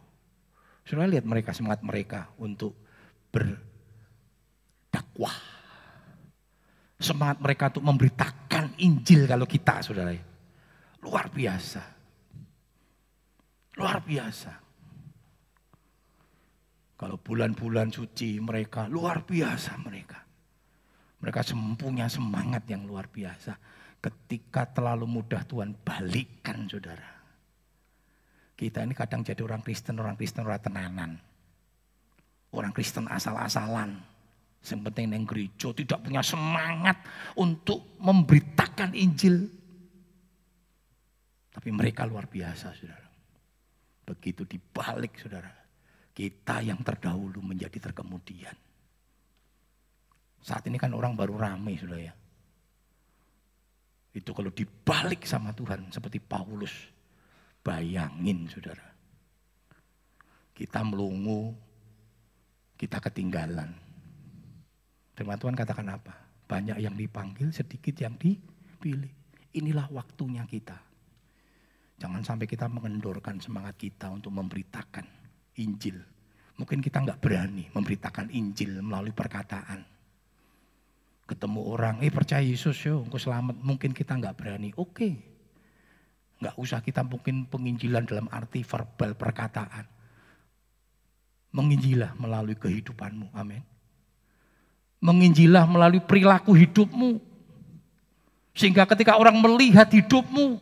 Saudara 0.89 1.13
lihat 1.13 1.29
mereka, 1.29 1.53
semangat 1.53 1.85
mereka 1.85 2.33
untuk 2.41 2.73
ber 3.29 3.61
dakwah. 4.89 5.37
Semangat 6.97 7.45
mereka 7.45 7.69
untuk 7.77 7.85
memberitakan 7.93 8.73
Injil 8.81 9.29
kalau 9.29 9.45
kita 9.45 9.85
saudara. 9.85 10.17
Luar 11.05 11.29
biasa. 11.29 11.83
Luar 13.77 14.01
biasa. 14.01 14.53
Kalau 16.99 17.21
bulan-bulan 17.21 17.93
suci 17.93 18.41
mereka 18.41 18.89
luar 18.89 19.29
biasa 19.29 19.77
mereka. 19.85 20.25
Mereka 21.21 21.45
sempunya 21.45 22.09
semangat 22.09 22.65
yang 22.65 22.89
luar 22.89 23.13
biasa. 23.13 23.61
Ketika 24.01 24.65
terlalu 24.73 25.05
mudah 25.05 25.45
Tuhan 25.45 25.77
balikkan 25.85 26.65
saudara. 26.65 27.18
Kita 28.59 28.83
ini 28.83 28.91
kadang 28.91 29.23
jadi 29.23 29.39
orang 29.47 29.63
Kristen, 29.63 30.03
orang 30.03 30.19
Kristen, 30.19 30.43
orang 30.43 30.59
tenanan. 30.59 31.11
Orang 32.51 32.75
Kristen 32.75 33.07
asal-asalan 33.07 34.19
yang 34.67 34.83
penting 34.91 35.07
neng 35.09 35.25
gereja 35.25 35.71
tidak 35.73 36.03
punya 36.03 36.21
semangat 36.21 36.99
untuk 37.39 37.97
memberitakan 38.03 38.93
Injil. 38.93 39.47
Tapi 41.55 41.69
mereka 41.71 42.05
luar 42.05 42.27
biasa, 42.27 42.75
saudara. 42.75 43.09
Begitu 44.05 44.43
dibalik, 44.45 45.15
saudara. 45.19 45.51
Kita 46.13 46.59
yang 46.61 46.83
terdahulu 46.83 47.41
menjadi 47.43 47.91
terkemudian. 47.91 48.55
Saat 50.43 50.67
ini 50.71 50.79
kan 50.79 50.91
orang 50.95 51.15
baru 51.15 51.39
ramai, 51.39 51.79
saudara 51.79 52.03
ya. 52.03 52.15
Itu 54.15 54.35
kalau 54.35 54.51
dibalik 54.51 55.23
sama 55.23 55.55
Tuhan 55.55 55.95
seperti 55.95 56.19
Paulus. 56.19 56.98
Bayangin, 57.69 58.49
saudara. 58.49 58.89
Kita 60.57 60.81
melungu, 60.81 61.53
kita 62.81 62.97
ketinggalan 62.97 63.89
Firman 65.19 65.35
Tuhan 65.35 65.59
katakan 65.59 65.91
apa? 65.91 66.15
Banyak 66.47 66.79
yang 66.79 66.95
dipanggil, 66.95 67.51
sedikit 67.51 67.91
yang 67.99 68.15
dipilih. 68.15 69.11
Inilah 69.59 69.91
waktunya 69.91 70.47
kita. 70.47 70.79
Jangan 71.99 72.23
sampai 72.23 72.47
kita 72.47 72.71
mengendorkan 72.71 73.43
semangat 73.43 73.75
kita 73.75 74.15
untuk 74.15 74.31
memberitakan 74.31 75.03
Injil. 75.59 75.99
Mungkin 76.55 76.79
kita 76.79 77.03
nggak 77.03 77.19
berani 77.19 77.67
memberitakan 77.75 78.31
Injil 78.31 78.79
melalui 78.79 79.11
perkataan. 79.11 79.83
Ketemu 81.27 81.61
orang, 81.67 81.99
eh 82.07 82.15
percaya 82.15 82.47
Yesus 82.47 82.79
yo, 82.87 83.03
engkau 83.03 83.19
selamat. 83.19 83.59
Mungkin 83.59 83.91
kita 83.91 84.15
nggak 84.23 84.39
berani, 84.39 84.71
oke. 84.79 84.95
Okay. 84.95 85.28
Nggak 86.39 86.55
usah 86.55 86.79
kita 86.79 87.03
mungkin 87.03 87.51
penginjilan 87.51 88.07
dalam 88.07 88.31
arti 88.31 88.63
verbal 88.63 89.19
perkataan. 89.19 89.85
Menginjilah 91.51 92.15
melalui 92.15 92.55
kehidupanmu, 92.55 93.35
amin. 93.35 93.63
Menginjilah 95.03 95.67
melalui 95.67 95.99
perilaku 95.99 96.55
hidupmu. 96.55 97.19
Sehingga 98.55 98.87
ketika 98.87 99.19
orang 99.19 99.39
melihat 99.39 99.91
hidupmu, 99.91 100.59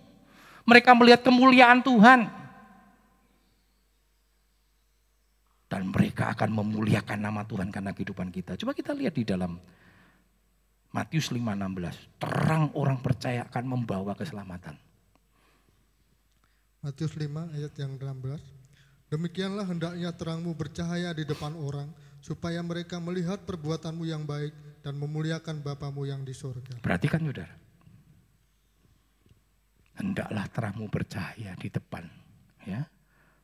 mereka 0.64 0.96
melihat 0.96 1.20
kemuliaan 1.24 1.84
Tuhan. 1.84 2.28
Dan 5.66 5.90
mereka 5.90 6.32
akan 6.32 6.50
memuliakan 6.62 7.18
nama 7.20 7.42
Tuhan 7.44 7.68
karena 7.68 7.92
kehidupan 7.92 8.30
kita. 8.32 8.56
Coba 8.56 8.72
kita 8.72 8.94
lihat 8.94 9.12
di 9.18 9.26
dalam 9.26 9.58
Matius 10.94 11.28
5:16. 11.34 12.16
Terang 12.16 12.72
orang 12.78 13.02
percaya 13.02 13.44
akan 13.44 13.64
membawa 13.76 14.14
keselamatan. 14.16 14.85
Matius 16.86 17.18
5 17.18 17.50
ayat 17.50 17.74
yang 17.82 17.98
16. 17.98 18.38
Demikianlah 19.10 19.66
hendaknya 19.66 20.14
terangmu 20.14 20.54
bercahaya 20.54 21.10
di 21.10 21.26
depan 21.26 21.58
orang, 21.58 21.90
supaya 22.22 22.62
mereka 22.62 23.02
melihat 23.02 23.42
perbuatanmu 23.42 24.06
yang 24.06 24.22
baik 24.22 24.54
dan 24.86 24.94
memuliakan 24.94 25.66
Bapamu 25.66 26.06
yang 26.06 26.22
di 26.22 26.30
surga. 26.30 26.78
Perhatikan 26.78 27.26
saudara. 27.26 27.58
Hendaklah 29.98 30.46
terangmu 30.46 30.86
bercahaya 30.86 31.58
di 31.58 31.68
depan 31.74 32.06
ya 32.62 32.86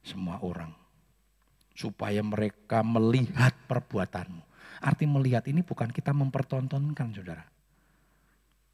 semua 0.07 0.39
orang. 0.47 0.71
Supaya 1.75 2.23
mereka 2.23 2.87
melihat 2.87 3.59
perbuatanmu. 3.67 4.43
Arti 4.87 5.03
melihat 5.11 5.43
ini 5.51 5.67
bukan 5.67 5.91
kita 5.91 6.15
mempertontonkan 6.15 7.11
saudara. 7.11 7.43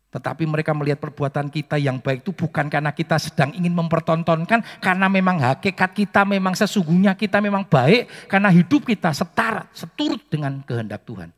Tetapi 0.09 0.49
mereka 0.49 0.73
melihat 0.73 0.97
perbuatan 1.05 1.53
kita 1.53 1.77
yang 1.77 2.01
baik 2.01 2.25
itu 2.25 2.33
bukan 2.33 2.73
karena 2.73 2.97
kita 2.97 3.21
sedang 3.21 3.53
ingin 3.53 3.77
mempertontonkan, 3.77 4.65
karena 4.81 5.05
memang 5.05 5.37
hakikat 5.37 5.93
kita 5.93 6.25
memang 6.25 6.57
sesungguhnya 6.57 7.13
kita 7.13 7.45
memang 7.45 7.69
baik, 7.69 8.09
karena 8.25 8.49
hidup 8.49 8.89
kita 8.89 9.13
setara, 9.13 9.69
seturut 9.77 10.25
dengan 10.33 10.65
kehendak 10.65 11.05
Tuhan. 11.05 11.29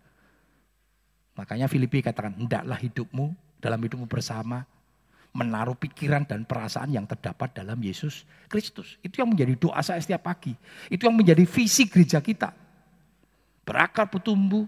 Makanya 1.35 1.67
Filipi 1.67 1.99
katakan, 1.99 2.39
hendaklah 2.39 2.79
hidupmu 2.79 3.35
dalam 3.59 3.81
hidupmu 3.83 4.07
bersama, 4.07 4.63
menaruh 5.35 5.75
pikiran 5.75 6.23
dan 6.23 6.47
perasaan 6.47 6.95
yang 6.95 7.11
terdapat 7.11 7.51
dalam 7.51 7.79
Yesus 7.83 8.23
Kristus. 8.47 8.99
Itu 9.03 9.23
yang 9.23 9.35
menjadi 9.35 9.55
doa 9.59 9.83
saya 9.83 9.99
setiap 9.99 10.31
pagi. 10.31 10.55
Itu 10.87 11.11
yang 11.11 11.19
menjadi 11.19 11.43
visi 11.43 11.87
gereja 11.91 12.23
kita. 12.23 12.55
Berakar, 13.63 14.11
bertumbuh, 14.11 14.67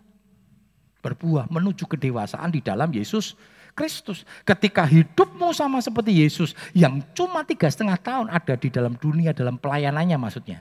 berbuah, 1.03 1.51
menuju 1.51 1.87
kedewasaan 1.87 2.55
di 2.55 2.63
dalam 2.63 2.91
Yesus 2.95 3.35
Kristus. 3.73 4.29
Ketika 4.45 4.85
hidupmu 4.85 5.53
sama 5.57 5.81
seperti 5.81 6.21
Yesus 6.23 6.53
yang 6.77 7.01
cuma 7.17 7.45
tiga 7.45 7.69
setengah 7.69 7.97
tahun 7.97 8.29
ada 8.29 8.55
di 8.57 8.69
dalam 8.69 8.95
dunia 8.97 9.33
dalam 9.33 9.57
pelayanannya 9.57 10.17
maksudnya. 10.21 10.61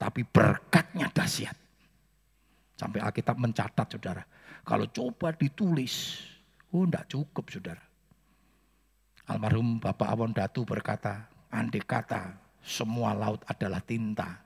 Tapi 0.00 0.26
berkatnya 0.26 1.12
dahsyat. 1.12 1.54
Sampai 2.74 3.04
Alkitab 3.04 3.36
mencatat 3.36 3.86
saudara. 3.92 4.24
Kalau 4.64 4.88
coba 4.88 5.36
ditulis, 5.36 6.24
oh 6.72 6.88
enggak 6.88 7.04
cukup 7.12 7.44
saudara. 7.52 7.84
Almarhum 9.28 9.78
Bapak 9.78 10.08
Awon 10.08 10.32
Datu 10.32 10.64
berkata, 10.64 11.28
andai 11.52 11.84
kata 11.84 12.34
semua 12.64 13.12
laut 13.12 13.44
adalah 13.44 13.84
tinta. 13.84 14.40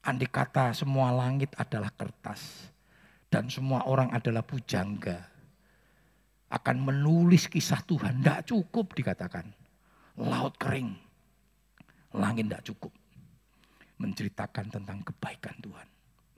Andai 0.00 0.28
kata 0.28 0.72
semua 0.72 1.12
langit 1.12 1.52
adalah 1.60 1.92
kertas. 1.92 2.72
Dan 3.28 3.50
semua 3.52 3.84
orang 3.84 4.14
adalah 4.14 4.46
pujangga 4.46 5.33
akan 6.54 6.76
menulis 6.86 7.50
kisah 7.50 7.82
Tuhan. 7.82 8.22
Tidak 8.22 8.54
cukup 8.54 8.94
dikatakan. 8.94 9.50
Laut 10.22 10.54
kering. 10.54 10.94
Langit 12.14 12.46
tidak 12.46 12.62
cukup. 12.70 12.92
Menceritakan 13.98 14.70
tentang 14.70 15.02
kebaikan 15.02 15.58
Tuhan 15.58 15.88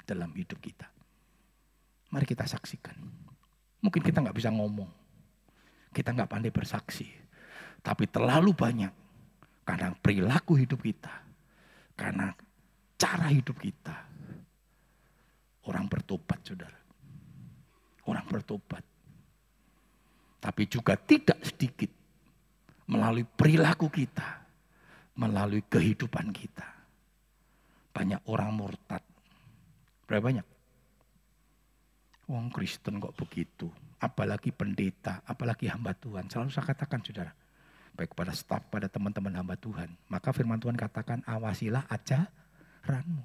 dalam 0.09 0.33
hidup 0.33 0.57
kita. 0.57 0.89
Mari 2.09 2.25
kita 2.25 2.49
saksikan. 2.49 2.97
Mungkin 3.85 4.01
kita 4.01 4.25
nggak 4.25 4.37
bisa 4.37 4.49
ngomong. 4.49 4.89
Kita 5.93 6.17
nggak 6.17 6.31
pandai 6.33 6.53
bersaksi. 6.53 7.05
Tapi 7.85 8.09
terlalu 8.09 8.57
banyak. 8.57 8.93
Karena 9.69 9.93
perilaku 9.93 10.57
hidup 10.57 10.81
kita. 10.81 11.13
Karena 11.93 12.33
cara 12.97 13.29
hidup 13.29 13.61
kita. 13.61 13.97
Orang 15.69 15.93
bertobat 15.93 16.41
saudara. 16.41 16.81
Orang 18.07 18.25
bertobat 18.31 18.96
tapi 20.41 20.69
juga 20.69 20.95
tidak 20.95 21.41
sedikit 21.43 21.91
melalui 22.87 23.27
perilaku 23.27 23.91
kita, 23.91 24.47
melalui 25.19 25.65
kehidupan 25.67 26.31
kita. 26.31 26.67
Banyak 27.91 28.29
orang 28.29 28.51
murtad. 28.55 29.03
Berapa 30.07 30.29
banyak? 30.31 30.47
Wong 32.31 32.51
Kristen 32.53 33.03
kok 33.03 33.17
begitu. 33.17 33.67
Apalagi 33.97 34.53
pendeta, 34.53 35.25
apalagi 35.25 35.73
hamba 35.73 35.97
Tuhan. 35.97 36.29
Selalu 36.29 36.53
saya 36.53 36.69
katakan 36.69 37.01
saudara. 37.01 37.33
Baik 37.97 38.13
kepada 38.13 38.37
staf, 38.37 38.61
pada 38.69 38.93
teman-teman 38.93 39.33
hamba 39.41 39.57
Tuhan. 39.57 39.89
Maka 40.13 40.29
firman 40.37 40.61
Tuhan 40.61 40.77
katakan 40.77 41.25
awasilah 41.25 41.89
ajaranmu. 41.89 43.25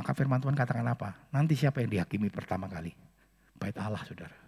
Maka 0.00 0.10
firman 0.16 0.40
Tuhan 0.40 0.56
katakan 0.56 0.88
apa? 0.88 1.28
Nanti 1.28 1.52
siapa 1.52 1.84
yang 1.84 1.92
dihakimi 1.92 2.32
pertama 2.32 2.64
kali? 2.64 2.96
Bait 3.60 3.76
Allah 3.76 4.00
saudara. 4.08 4.45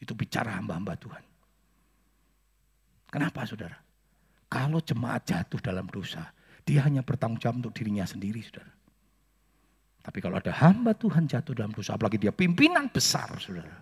Itu 0.00 0.12
bicara 0.12 0.56
hamba-hamba 0.56 0.94
Tuhan. 0.98 1.24
Kenapa 3.08 3.48
saudara? 3.48 3.78
Kalau 4.46 4.78
jemaat 4.82 5.26
jatuh 5.26 5.58
dalam 5.58 5.88
dosa, 5.88 6.30
dia 6.66 6.82
hanya 6.84 7.02
bertanggung 7.02 7.40
jawab 7.40 7.62
untuk 7.64 7.74
dirinya 7.74 8.04
sendiri 8.06 8.42
saudara. 8.42 8.74
Tapi 10.06 10.18
kalau 10.22 10.38
ada 10.38 10.54
hamba 10.54 10.94
Tuhan 10.94 11.26
jatuh 11.26 11.54
dalam 11.54 11.74
dosa, 11.74 11.98
apalagi 11.98 12.22
dia 12.22 12.30
pimpinan 12.30 12.86
besar, 12.86 13.26
saudara. 13.42 13.74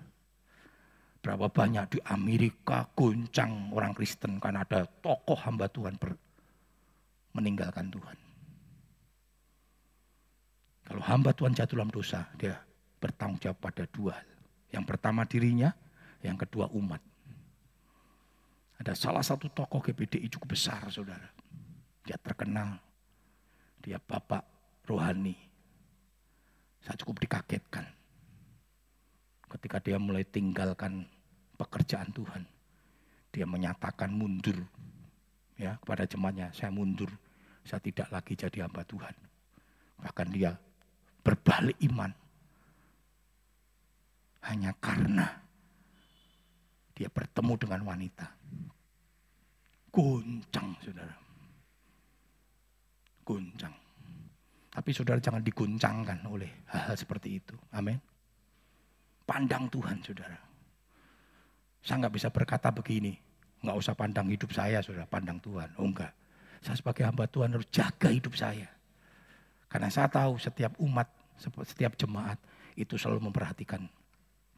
Berapa 1.21 1.53
banyak 1.53 1.97
di 1.97 1.99
Amerika 2.09 2.89
goncang 2.97 3.73
orang 3.73 3.93
Kristen 3.93 4.41
karena 4.41 4.65
ada 4.65 4.89
tokoh 4.89 5.37
hamba 5.37 5.69
Tuhan 5.69 5.97
ber, 6.01 6.17
meninggalkan 7.37 7.93
Tuhan. 7.93 8.17
Kalau 10.85 11.03
hamba 11.05 11.33
Tuhan 11.33 11.53
jatuh 11.57 11.81
dalam 11.81 11.93
dosa, 11.93 12.29
dia 12.37 12.57
bertanggung 13.01 13.41
jawab 13.41 13.61
pada 13.61 13.85
dua 13.89 14.17
hal. 14.17 14.29
Yang 14.81 14.85
pertama 14.85 15.25
dirinya, 15.25 15.73
yang 16.25 16.41
kedua 16.41 16.73
umat. 16.73 17.01
Ada 18.81 18.97
salah 18.97 19.23
satu 19.23 19.53
tokoh 19.53 19.85
GPDI 19.85 20.27
cukup 20.33 20.57
besar, 20.57 20.89
saudara. 20.89 21.29
Dia 22.03 22.17
terkenal. 22.17 22.81
Dia 23.85 24.01
bapak 24.01 24.41
rohani, 24.89 25.37
saya 26.81 26.97
cukup 27.01 27.21
dikagetkan. 27.25 27.85
Ketika 29.49 29.81
dia 29.81 30.01
mulai 30.01 30.25
tinggalkan 30.25 31.05
pekerjaan 31.61 32.09
Tuhan. 32.13 32.43
Dia 33.35 33.45
menyatakan 33.45 34.09
mundur 34.15 34.57
ya 35.59 35.77
kepada 35.81 36.09
jemaatnya, 36.09 36.49
saya 36.53 36.73
mundur. 36.73 37.13
Saya 37.65 37.81
tidak 37.81 38.13
lagi 38.13 38.37
jadi 38.37 38.69
hamba 38.69 38.85
Tuhan. 38.85 39.17
Bahkan 40.01 40.29
dia 40.33 40.53
berbalik 41.25 41.77
iman. 41.89 42.13
Hanya 44.45 44.77
karena 44.77 45.44
dia 46.95 47.11
bertemu 47.11 47.55
dengan 47.59 47.81
wanita. 47.83 48.27
Goncang, 49.91 50.79
saudara. 50.79 51.15
Goncang. 53.27 53.75
Tapi 54.75 54.91
saudara 54.91 55.23
jangan 55.23 55.43
diguncangkan 55.43 56.19
oleh 56.27 56.67
hal-hal 56.71 56.99
seperti 56.99 57.39
itu. 57.39 57.55
Amin. 57.75 57.99
Pandang 59.23 59.71
Tuhan 59.71 60.03
saudara. 60.03 60.39
Saya 61.79 62.07
nggak 62.07 62.15
bisa 62.15 62.29
berkata 62.31 62.75
begini. 62.75 63.15
Nggak 63.65 63.77
usah 63.81 63.95
pandang 63.95 64.29
hidup 64.29 64.51
saya 64.51 64.83
saudara, 64.83 65.07
pandang 65.07 65.39
Tuhan. 65.39 65.71
Oh 65.79 65.87
enggak. 65.87 66.11
Saya 66.59 66.75
sebagai 66.75 67.07
hamba 67.07 67.31
Tuhan 67.31 67.55
harus 67.55 67.69
jaga 67.71 68.11
hidup 68.11 68.35
saya. 68.35 68.67
Karena 69.71 69.89
saya 69.91 70.11
tahu 70.11 70.39
setiap 70.43 70.75
umat, 70.83 71.07
setiap 71.67 71.95
jemaat 71.95 72.39
itu 72.75 72.99
selalu 72.99 73.31
memperhatikan 73.31 73.87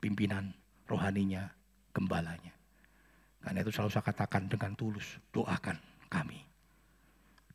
pimpinan 0.00 0.52
rohaninya, 0.88 1.50
gembalanya. 1.96 2.52
Karena 3.40 3.64
itu 3.64 3.72
selalu 3.72 3.90
saya 3.96 4.04
katakan 4.04 4.52
dengan 4.52 4.76
tulus, 4.76 5.16
doakan 5.32 5.80
kami. 6.12 6.44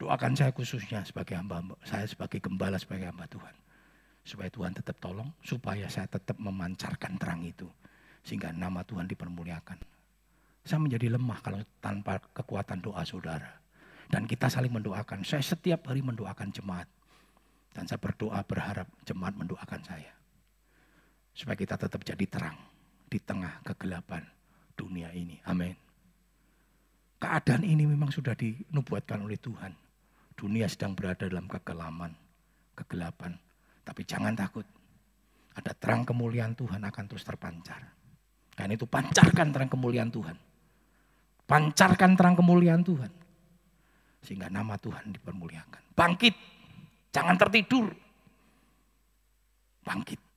Doakan 0.02 0.34
saya 0.34 0.50
khususnya 0.50 1.06
sebagai 1.06 1.38
hamba, 1.38 1.62
saya 1.86 2.10
sebagai 2.10 2.42
gembala, 2.42 2.82
sebagai 2.82 3.06
hamba 3.06 3.30
Tuhan. 3.30 3.54
Supaya 4.26 4.50
Tuhan 4.50 4.74
tetap 4.74 4.98
tolong, 4.98 5.30
supaya 5.46 5.86
saya 5.92 6.10
tetap 6.10 6.42
memancarkan 6.42 7.22
terang 7.22 7.46
itu. 7.46 7.70
Sehingga 8.26 8.50
nama 8.50 8.82
Tuhan 8.82 9.06
dipermuliakan. 9.06 9.78
Saya 10.66 10.80
menjadi 10.82 11.12
lemah 11.14 11.38
kalau 11.44 11.62
tanpa 11.84 12.18
kekuatan 12.34 12.82
doa 12.82 13.06
saudara. 13.06 13.62
Dan 14.10 14.26
kita 14.26 14.50
saling 14.50 14.72
mendoakan. 14.72 15.28
Saya 15.28 15.44
setiap 15.44 15.92
hari 15.92 16.02
mendoakan 16.02 16.50
jemaat. 16.56 16.88
Dan 17.76 17.84
saya 17.84 18.00
berdoa 18.00 18.42
berharap 18.48 18.88
jemaat 19.04 19.36
mendoakan 19.38 19.82
saya. 19.84 20.14
Supaya 21.36 21.58
kita 21.60 21.76
tetap 21.76 22.00
jadi 22.06 22.26
terang 22.30 22.71
di 23.12 23.20
tengah 23.20 23.60
kegelapan 23.68 24.24
dunia 24.72 25.12
ini. 25.12 25.36
Amin. 25.44 25.76
Keadaan 27.20 27.68
ini 27.68 27.84
memang 27.84 28.08
sudah 28.08 28.32
dinubuatkan 28.34 29.20
oleh 29.20 29.36
Tuhan. 29.36 29.76
Dunia 30.34 30.66
sedang 30.72 30.96
berada 30.96 31.28
dalam 31.28 31.46
kegelaman, 31.46 32.16
kegelapan. 32.74 33.36
Tapi 33.84 34.02
jangan 34.08 34.34
takut. 34.34 34.64
Ada 35.52 35.76
terang 35.76 36.08
kemuliaan 36.08 36.56
Tuhan 36.56 36.80
akan 36.80 37.06
terus 37.12 37.28
terpancar. 37.28 37.84
Dan 38.56 38.72
itu 38.72 38.88
pancarkan 38.88 39.52
terang 39.52 39.70
kemuliaan 39.70 40.10
Tuhan. 40.10 40.38
Pancarkan 41.46 42.16
terang 42.16 42.40
kemuliaan 42.40 42.82
Tuhan. 42.82 43.12
Sehingga 44.24 44.48
nama 44.48 44.80
Tuhan 44.80 45.12
dipermuliakan. 45.12 45.92
Bangkit. 45.94 46.36
Jangan 47.12 47.36
tertidur. 47.36 47.92
Bangkit. 49.84 50.31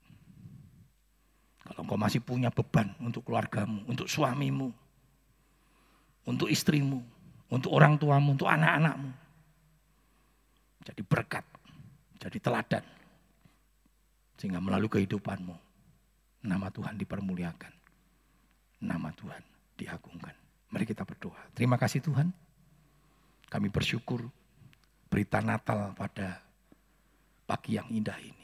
Kalau 1.65 1.81
engkau 1.85 1.97
masih 1.97 2.21
punya 2.21 2.53
beban 2.53 2.93
untuk 3.01 3.25
keluargamu, 3.25 3.85
untuk 3.89 4.05
suamimu, 4.05 4.69
untuk 6.29 6.53
istrimu, 6.53 7.01
untuk 7.49 7.73
orang 7.73 7.97
tuamu, 7.97 8.37
untuk 8.37 8.49
anak-anakmu 8.49 9.25
jadi 10.85 11.03
berkat, 11.03 11.45
jadi 12.21 12.39
teladan. 12.39 12.85
Sehingga 14.37 14.61
melalui 14.61 14.93
kehidupanmu, 14.93 15.57
nama 16.45 16.69
Tuhan 16.69 17.01
dipermuliakan. 17.01 17.73
Nama 18.85 19.09
Tuhan 19.17 19.43
diagungkan. 19.81 20.37
Mari 20.69 20.85
kita 20.85 21.09
berdoa. 21.09 21.41
Terima 21.57 21.81
kasih 21.81 22.05
Tuhan. 22.05 22.29
Kami 23.49 23.69
bersyukur 23.73 24.29
berita 25.09 25.41
Natal 25.41 25.97
pada 25.97 26.43
pagi 27.49 27.81
yang 27.81 27.89
indah 27.89 28.19
ini. 28.21 28.44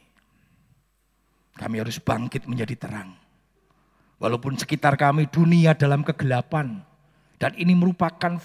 Kami 1.56 1.76
harus 1.82 1.98
bangkit 1.98 2.46
menjadi 2.46 2.74
terang. 2.76 3.16
Walaupun 4.20 4.56
sekitar 4.60 5.00
kami 5.00 5.26
dunia 5.32 5.72
dalam 5.72 6.04
kegelapan. 6.04 6.84
Dan 7.40 7.56
ini 7.56 7.72
merupakan 7.72 8.36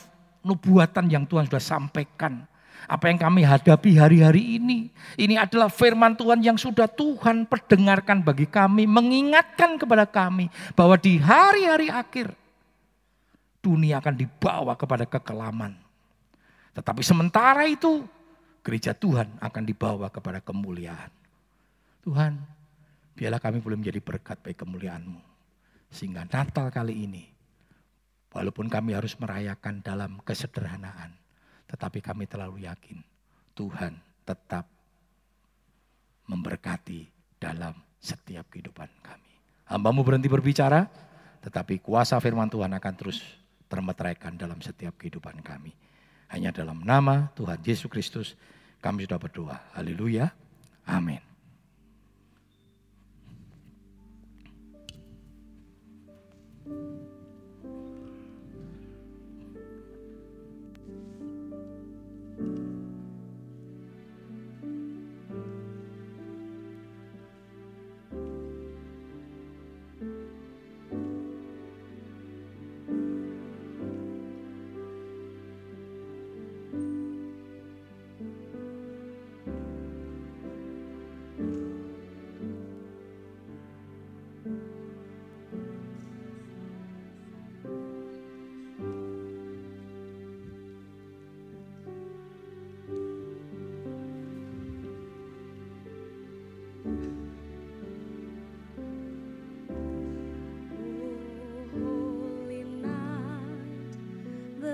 nubuatan 0.46 1.12
yang 1.12 1.28
Tuhan 1.28 1.52
sudah 1.52 1.60
sampaikan 1.60 2.48
apa 2.86 3.10
yang 3.10 3.18
kami 3.18 3.42
hadapi 3.42 3.98
hari-hari 3.98 4.62
ini. 4.62 4.94
Ini 5.18 5.42
adalah 5.42 5.68
firman 5.68 6.14
Tuhan 6.14 6.40
yang 6.46 6.56
sudah 6.56 6.86
Tuhan 6.86 7.50
perdengarkan 7.50 8.22
bagi 8.22 8.46
kami. 8.46 8.86
Mengingatkan 8.86 9.76
kepada 9.82 10.06
kami 10.06 10.48
bahwa 10.78 10.96
di 10.96 11.18
hari-hari 11.18 11.90
akhir 11.90 12.32
dunia 13.60 13.98
akan 13.98 14.16
dibawa 14.16 14.78
kepada 14.78 15.10
kekelaman. 15.10 15.74
Tetapi 16.78 17.02
sementara 17.02 17.66
itu 17.66 18.06
gereja 18.62 18.94
Tuhan 18.94 19.42
akan 19.42 19.64
dibawa 19.66 20.08
kepada 20.14 20.38
kemuliaan. 20.38 21.10
Tuhan, 22.06 22.38
biarlah 23.16 23.40
kami 23.40 23.64
boleh 23.64 23.80
menjadi 23.80 24.04
berkat 24.04 24.44
bagi 24.44 24.60
kemuliaan-Mu. 24.60 25.22
Sehingga 25.90 26.28
Natal 26.28 26.68
kali 26.70 27.08
ini, 27.08 27.24
walaupun 28.36 28.68
kami 28.68 28.92
harus 28.92 29.16
merayakan 29.16 29.80
dalam 29.80 30.20
kesederhanaan, 30.22 31.16
tetapi 31.72 32.04
kami 32.04 32.28
terlalu 32.28 32.68
yakin 32.68 33.00
Tuhan 33.56 33.96
tetap 34.28 34.68
memberkati 36.28 37.08
dalam 37.40 37.74
setiap 38.04 38.52
kehidupan 38.52 38.92
kami. 39.00 39.32
Hambamu 39.72 40.04
berhenti 40.04 40.30
berbicara, 40.30 40.86
tetapi 41.42 41.80
kuasa 41.82 42.20
firman 42.20 42.52
Tuhan 42.52 42.76
akan 42.76 42.94
terus 42.94 43.24
termeteraikan 43.66 44.38
dalam 44.38 44.60
setiap 44.62 44.94
kehidupan 45.00 45.42
kami. 45.42 45.74
Hanya 46.30 46.54
dalam 46.54 46.82
nama 46.82 47.32
Tuhan 47.38 47.62
Yesus 47.62 47.90
Kristus 47.90 48.28
kami 48.82 49.06
sudah 49.10 49.18
berdoa. 49.18 49.58
Haleluya. 49.74 50.30
Amin. 50.86 51.35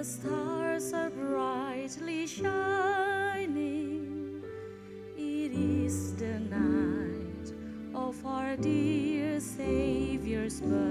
The 0.02 0.08
stars 0.08 0.94
are 0.94 1.12
brightly 1.12 2.26
shining. 2.26 3.62
It 5.16 5.52
is 5.54 6.16
the 6.16 6.40
night 6.40 7.54
of 7.94 8.26
our 8.26 8.56
dear 8.58 9.40
Savior's 9.40 10.60
birth. 10.60 10.91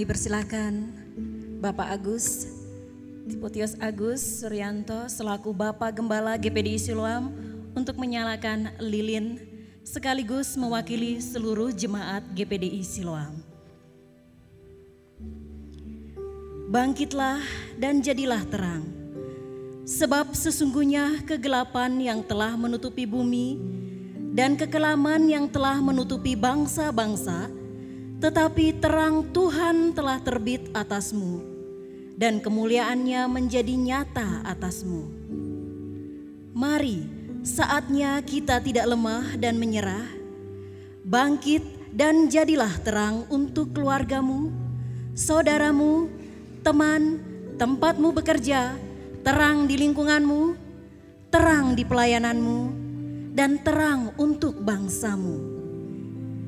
Kami 0.00 0.08
persilahkan 0.08 0.96
Bapak 1.60 1.92
Agus, 1.92 2.48
Timotius 3.28 3.76
Agus 3.84 4.40
Suryanto 4.40 4.96
selaku 5.12 5.52
Bapak 5.52 5.92
Gembala 5.92 6.40
GPDI 6.40 6.80
Siloam 6.80 7.28
untuk 7.76 8.00
menyalakan 8.00 8.72
lilin 8.80 9.36
sekaligus 9.84 10.56
mewakili 10.56 11.20
seluruh 11.20 11.68
jemaat 11.76 12.24
GPDI 12.32 12.80
Siloam. 12.80 13.44
Bangkitlah 16.72 17.44
dan 17.76 18.00
jadilah 18.00 18.40
terang, 18.48 18.88
sebab 19.84 20.32
sesungguhnya 20.32 21.28
kegelapan 21.28 21.92
yang 22.00 22.24
telah 22.24 22.56
menutupi 22.56 23.04
bumi 23.04 23.60
dan 24.32 24.56
kekelaman 24.56 25.28
yang 25.28 25.44
telah 25.44 25.76
menutupi 25.76 26.32
bangsa-bangsa, 26.40 27.59
tetapi 28.20 28.76
terang 28.76 29.24
Tuhan 29.32 29.96
telah 29.96 30.20
terbit 30.20 30.68
atasmu, 30.76 31.40
dan 32.20 32.36
kemuliaannya 32.36 33.24
menjadi 33.32 33.72
nyata 33.72 34.44
atasmu. 34.44 35.08
Mari, 36.52 37.00
saatnya 37.40 38.20
kita 38.20 38.60
tidak 38.60 38.84
lemah 38.92 39.40
dan 39.40 39.56
menyerah. 39.56 40.04
Bangkit 41.00 41.64
dan 41.96 42.28
jadilah 42.28 42.76
terang 42.84 43.24
untuk 43.32 43.72
keluargamu, 43.72 44.52
saudaramu, 45.16 46.12
teman, 46.60 47.24
tempatmu 47.56 48.12
bekerja, 48.12 48.76
terang 49.24 49.64
di 49.64 49.80
lingkunganmu, 49.80 50.54
terang 51.32 51.72
di 51.72 51.88
pelayananmu, 51.88 52.60
dan 53.32 53.56
terang 53.64 54.12
untuk 54.20 54.60
bangsamu. 54.60 55.49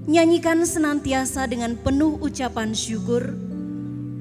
Nyanyikan 0.03 0.66
senantiasa 0.66 1.46
dengan 1.46 1.78
penuh 1.78 2.18
ucapan 2.18 2.74
syukur, 2.74 3.38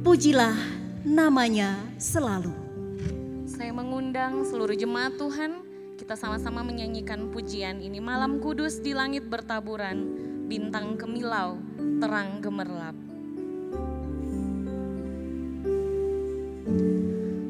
pujilah 0.06 0.54
namanya 1.02 1.74
selalu. 1.98 2.54
Saya 3.50 3.74
mengundang 3.74 4.46
seluruh 4.46 4.78
jemaat 4.78 5.18
Tuhan, 5.18 5.66
kita 5.98 6.14
sama-sama 6.14 6.62
menyanyikan 6.62 7.34
pujian 7.34 7.82
ini. 7.82 7.98
Malam 7.98 8.38
kudus 8.38 8.78
di 8.78 8.94
langit 8.94 9.26
bertaburan, 9.26 10.06
bintang 10.46 11.02
kemilau, 11.02 11.58
terang 11.98 12.46
gemerlap. 12.46 12.94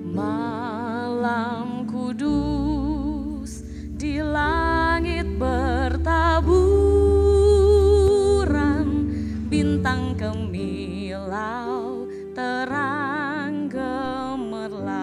Malam 0.07 1.83
kudus 1.83 3.67
di 3.99 4.23
langit 4.23 5.27
bertaburan, 5.35 6.80
bintang 9.81 10.13
kemilau, 10.13 12.05
terang 12.37 13.65
gemerlap. 13.65 14.93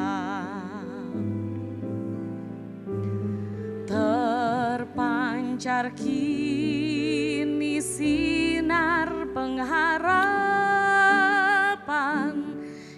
Terpancar 3.91 5.91
kini 5.99 7.83
sinar 7.83 9.11
pengharapan 9.35 9.83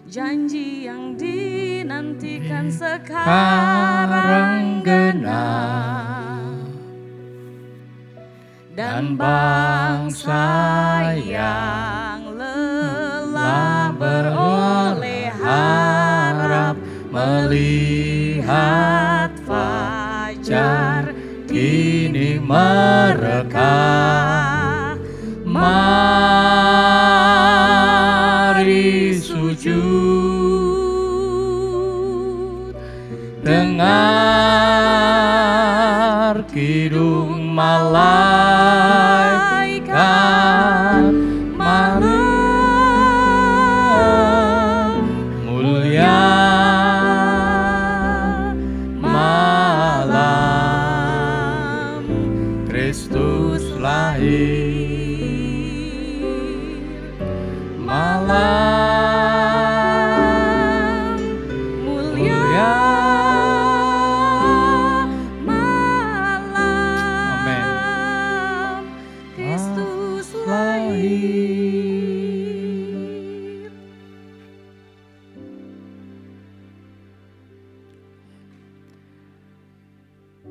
Janji 0.05 0.85
yang 0.85 1.17
dinantikan 1.17 2.69
sekarang 2.69 4.85
genap 4.85 6.00
Dan 8.91 9.15
bangsa 9.15 10.51
yang 11.23 12.35
lelah 12.35 13.95
beroleh 13.95 15.31
harap 15.31 16.75
Melihat 17.15 18.51
fajar 19.47 21.15
kini 21.47 22.43
mereka 22.43 23.79
Mari 25.47 26.35
sujud. 29.23 29.71
Dengar 33.47 34.10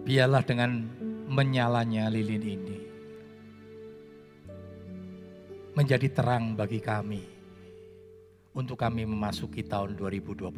Biarlah 0.09 0.41
dengan 0.41 0.89
menyalanya 1.29 2.09
lilin 2.09 2.41
ini 2.41 2.81
menjadi 5.77 6.09
terang 6.11 6.57
bagi 6.57 6.81
kami 6.81 7.21
untuk 8.57 8.81
kami 8.81 9.05
memasuki 9.07 9.63
tahun 9.63 9.95
2021. 9.95 10.49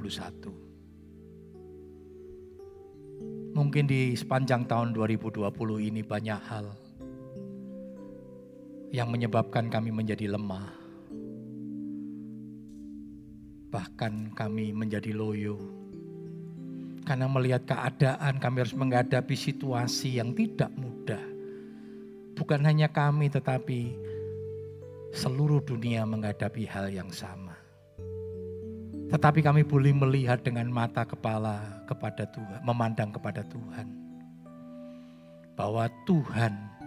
Mungkin 3.51 3.83
di 3.85 4.17
sepanjang 4.17 4.65
tahun 4.65 4.95
2020 4.95 5.45
ini 5.83 6.01
banyak 6.01 6.41
hal 6.47 6.71
yang 8.91 9.07
menyebabkan 9.07 9.71
kami 9.71 9.89
menjadi 9.89 10.35
lemah. 10.35 10.67
Bahkan 13.71 14.35
kami 14.35 14.75
menjadi 14.75 15.15
loyo. 15.15 15.55
Karena 17.07 17.25
melihat 17.31 17.65
keadaan 17.65 18.37
kami 18.37 18.61
harus 18.61 18.75
menghadapi 18.75 19.33
situasi 19.33 20.19
yang 20.19 20.35
tidak 20.35 20.69
mudah. 20.75 21.23
Bukan 22.35 22.61
hanya 22.67 22.91
kami 22.91 23.31
tetapi 23.31 23.95
seluruh 25.15 25.63
dunia 25.63 26.03
menghadapi 26.03 26.67
hal 26.67 26.91
yang 26.91 27.09
sama. 27.15 27.55
Tetapi 29.11 29.43
kami 29.43 29.63
boleh 29.67 29.91
melihat 29.91 30.39
dengan 30.43 30.67
mata 30.71 31.03
kepala 31.03 31.83
kepada 31.87 32.27
Tuhan, 32.27 32.59
memandang 32.63 33.11
kepada 33.11 33.43
Tuhan. 33.43 33.87
Bahwa 35.55 35.91
Tuhan 36.07 36.80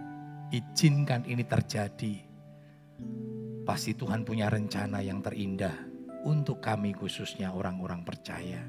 izinkan 0.53 1.25
ini 1.25 1.45
terjadi. 1.45 2.15
Pasti 3.65 3.97
Tuhan 3.97 4.21
punya 4.21 4.49
rencana 4.49 5.01
yang 5.01 5.25
terindah 5.25 5.73
untuk 6.25 6.61
kami 6.61 6.93
khususnya 6.93 7.49
orang-orang 7.53 8.05
percaya. 8.05 8.61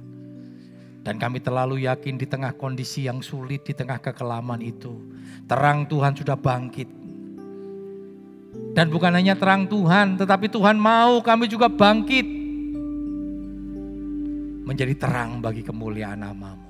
Dan 1.07 1.23
kami 1.23 1.39
terlalu 1.39 1.87
yakin 1.87 2.19
di 2.19 2.27
tengah 2.27 2.57
kondisi 2.59 3.07
yang 3.07 3.23
sulit, 3.23 3.63
di 3.63 3.77
tengah 3.77 4.03
kekelaman 4.03 4.59
itu. 4.59 4.99
Terang 5.47 5.87
Tuhan 5.87 6.19
sudah 6.19 6.35
bangkit. 6.35 6.91
Dan 8.75 8.91
bukan 8.91 9.15
hanya 9.15 9.39
terang 9.39 9.71
Tuhan, 9.71 10.19
tetapi 10.19 10.51
Tuhan 10.51 10.77
mau 10.77 11.23
kami 11.23 11.47
juga 11.47 11.71
bangkit. 11.71 12.27
Menjadi 14.67 14.95
terang 14.99 15.39
bagi 15.39 15.63
kemuliaan 15.63 16.27
namamu. 16.27 16.66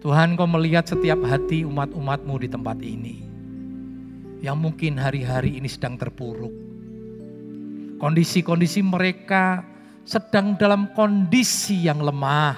Tuhan 0.00 0.32
kau 0.32 0.48
melihat 0.48 0.88
setiap 0.88 1.20
hati 1.28 1.60
umat-umatmu 1.68 2.40
di 2.40 2.48
tempat 2.48 2.80
ini. 2.80 3.20
Yang 4.40 4.56
mungkin 4.56 4.96
hari-hari 4.96 5.60
ini 5.60 5.68
sedang 5.68 6.00
terpuruk. 6.00 6.52
Kondisi-kondisi 8.00 8.80
mereka 8.80 9.60
sedang 10.08 10.56
dalam 10.56 10.88
kondisi 10.96 11.84
yang 11.84 12.00
lemah. 12.00 12.56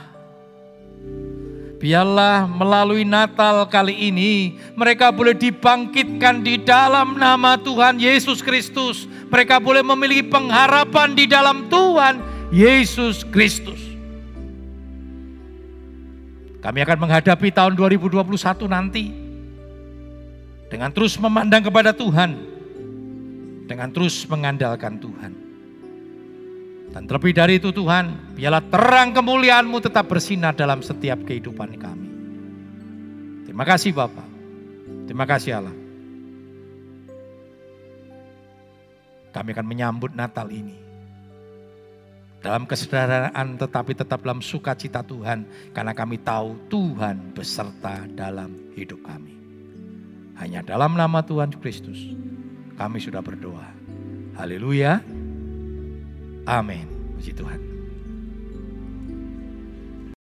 Biarlah 1.82 2.46
melalui 2.46 3.02
Natal 3.02 3.66
kali 3.66 4.14
ini 4.14 4.54
mereka 4.78 5.10
boleh 5.10 5.34
dibangkitkan 5.34 6.46
di 6.46 6.62
dalam 6.62 7.18
nama 7.18 7.58
Tuhan 7.58 7.98
Yesus 7.98 8.38
Kristus. 8.38 9.10
Mereka 9.34 9.58
boleh 9.58 9.82
memiliki 9.82 10.30
pengharapan 10.30 11.18
di 11.18 11.26
dalam 11.26 11.66
Tuhan 11.66 12.22
Yesus 12.54 13.26
Kristus. 13.34 13.81
Kami 16.62 16.78
akan 16.78 16.98
menghadapi 17.02 17.50
tahun 17.50 17.74
2021 17.74 18.22
nanti 18.70 19.10
dengan 20.70 20.94
terus 20.94 21.18
memandang 21.18 21.66
kepada 21.66 21.90
Tuhan, 21.90 22.38
dengan 23.66 23.90
terus 23.90 24.22
mengandalkan 24.30 24.94
Tuhan. 25.02 25.32
Dan 26.94 27.02
terlebih 27.10 27.34
dari 27.34 27.58
itu 27.58 27.74
Tuhan, 27.74 28.36
biarlah 28.38 28.62
terang 28.70 29.10
kemuliaan-Mu 29.10 29.82
tetap 29.82 30.06
bersinar 30.06 30.54
dalam 30.54 30.86
setiap 30.86 31.26
kehidupan 31.26 31.74
kami. 31.82 32.08
Terima 33.42 33.66
kasih 33.66 33.90
Bapak. 33.90 34.28
Terima 35.10 35.26
kasih 35.26 35.58
Allah. 35.58 35.76
Kami 39.34 39.48
akan 39.50 39.66
menyambut 39.66 40.12
Natal 40.14 40.46
ini 40.52 40.81
dalam 42.42 42.66
kesederhanaan 42.66 43.56
tetapi 43.56 43.94
tetap 43.94 44.26
dalam 44.26 44.42
sukacita 44.42 45.00
Tuhan 45.00 45.46
karena 45.70 45.94
kami 45.94 46.18
tahu 46.20 46.58
Tuhan 46.66 47.32
beserta 47.32 48.04
dalam 48.12 48.74
hidup 48.74 49.00
kami. 49.06 49.38
Hanya 50.36 50.66
dalam 50.66 50.98
nama 50.98 51.22
Tuhan 51.22 51.54
Kristus 51.62 52.12
kami 52.74 52.98
sudah 52.98 53.22
berdoa. 53.22 53.70
Haleluya. 54.34 54.98
Amin. 56.44 56.90
Puji 57.14 57.30
Tuhan. 57.30 57.71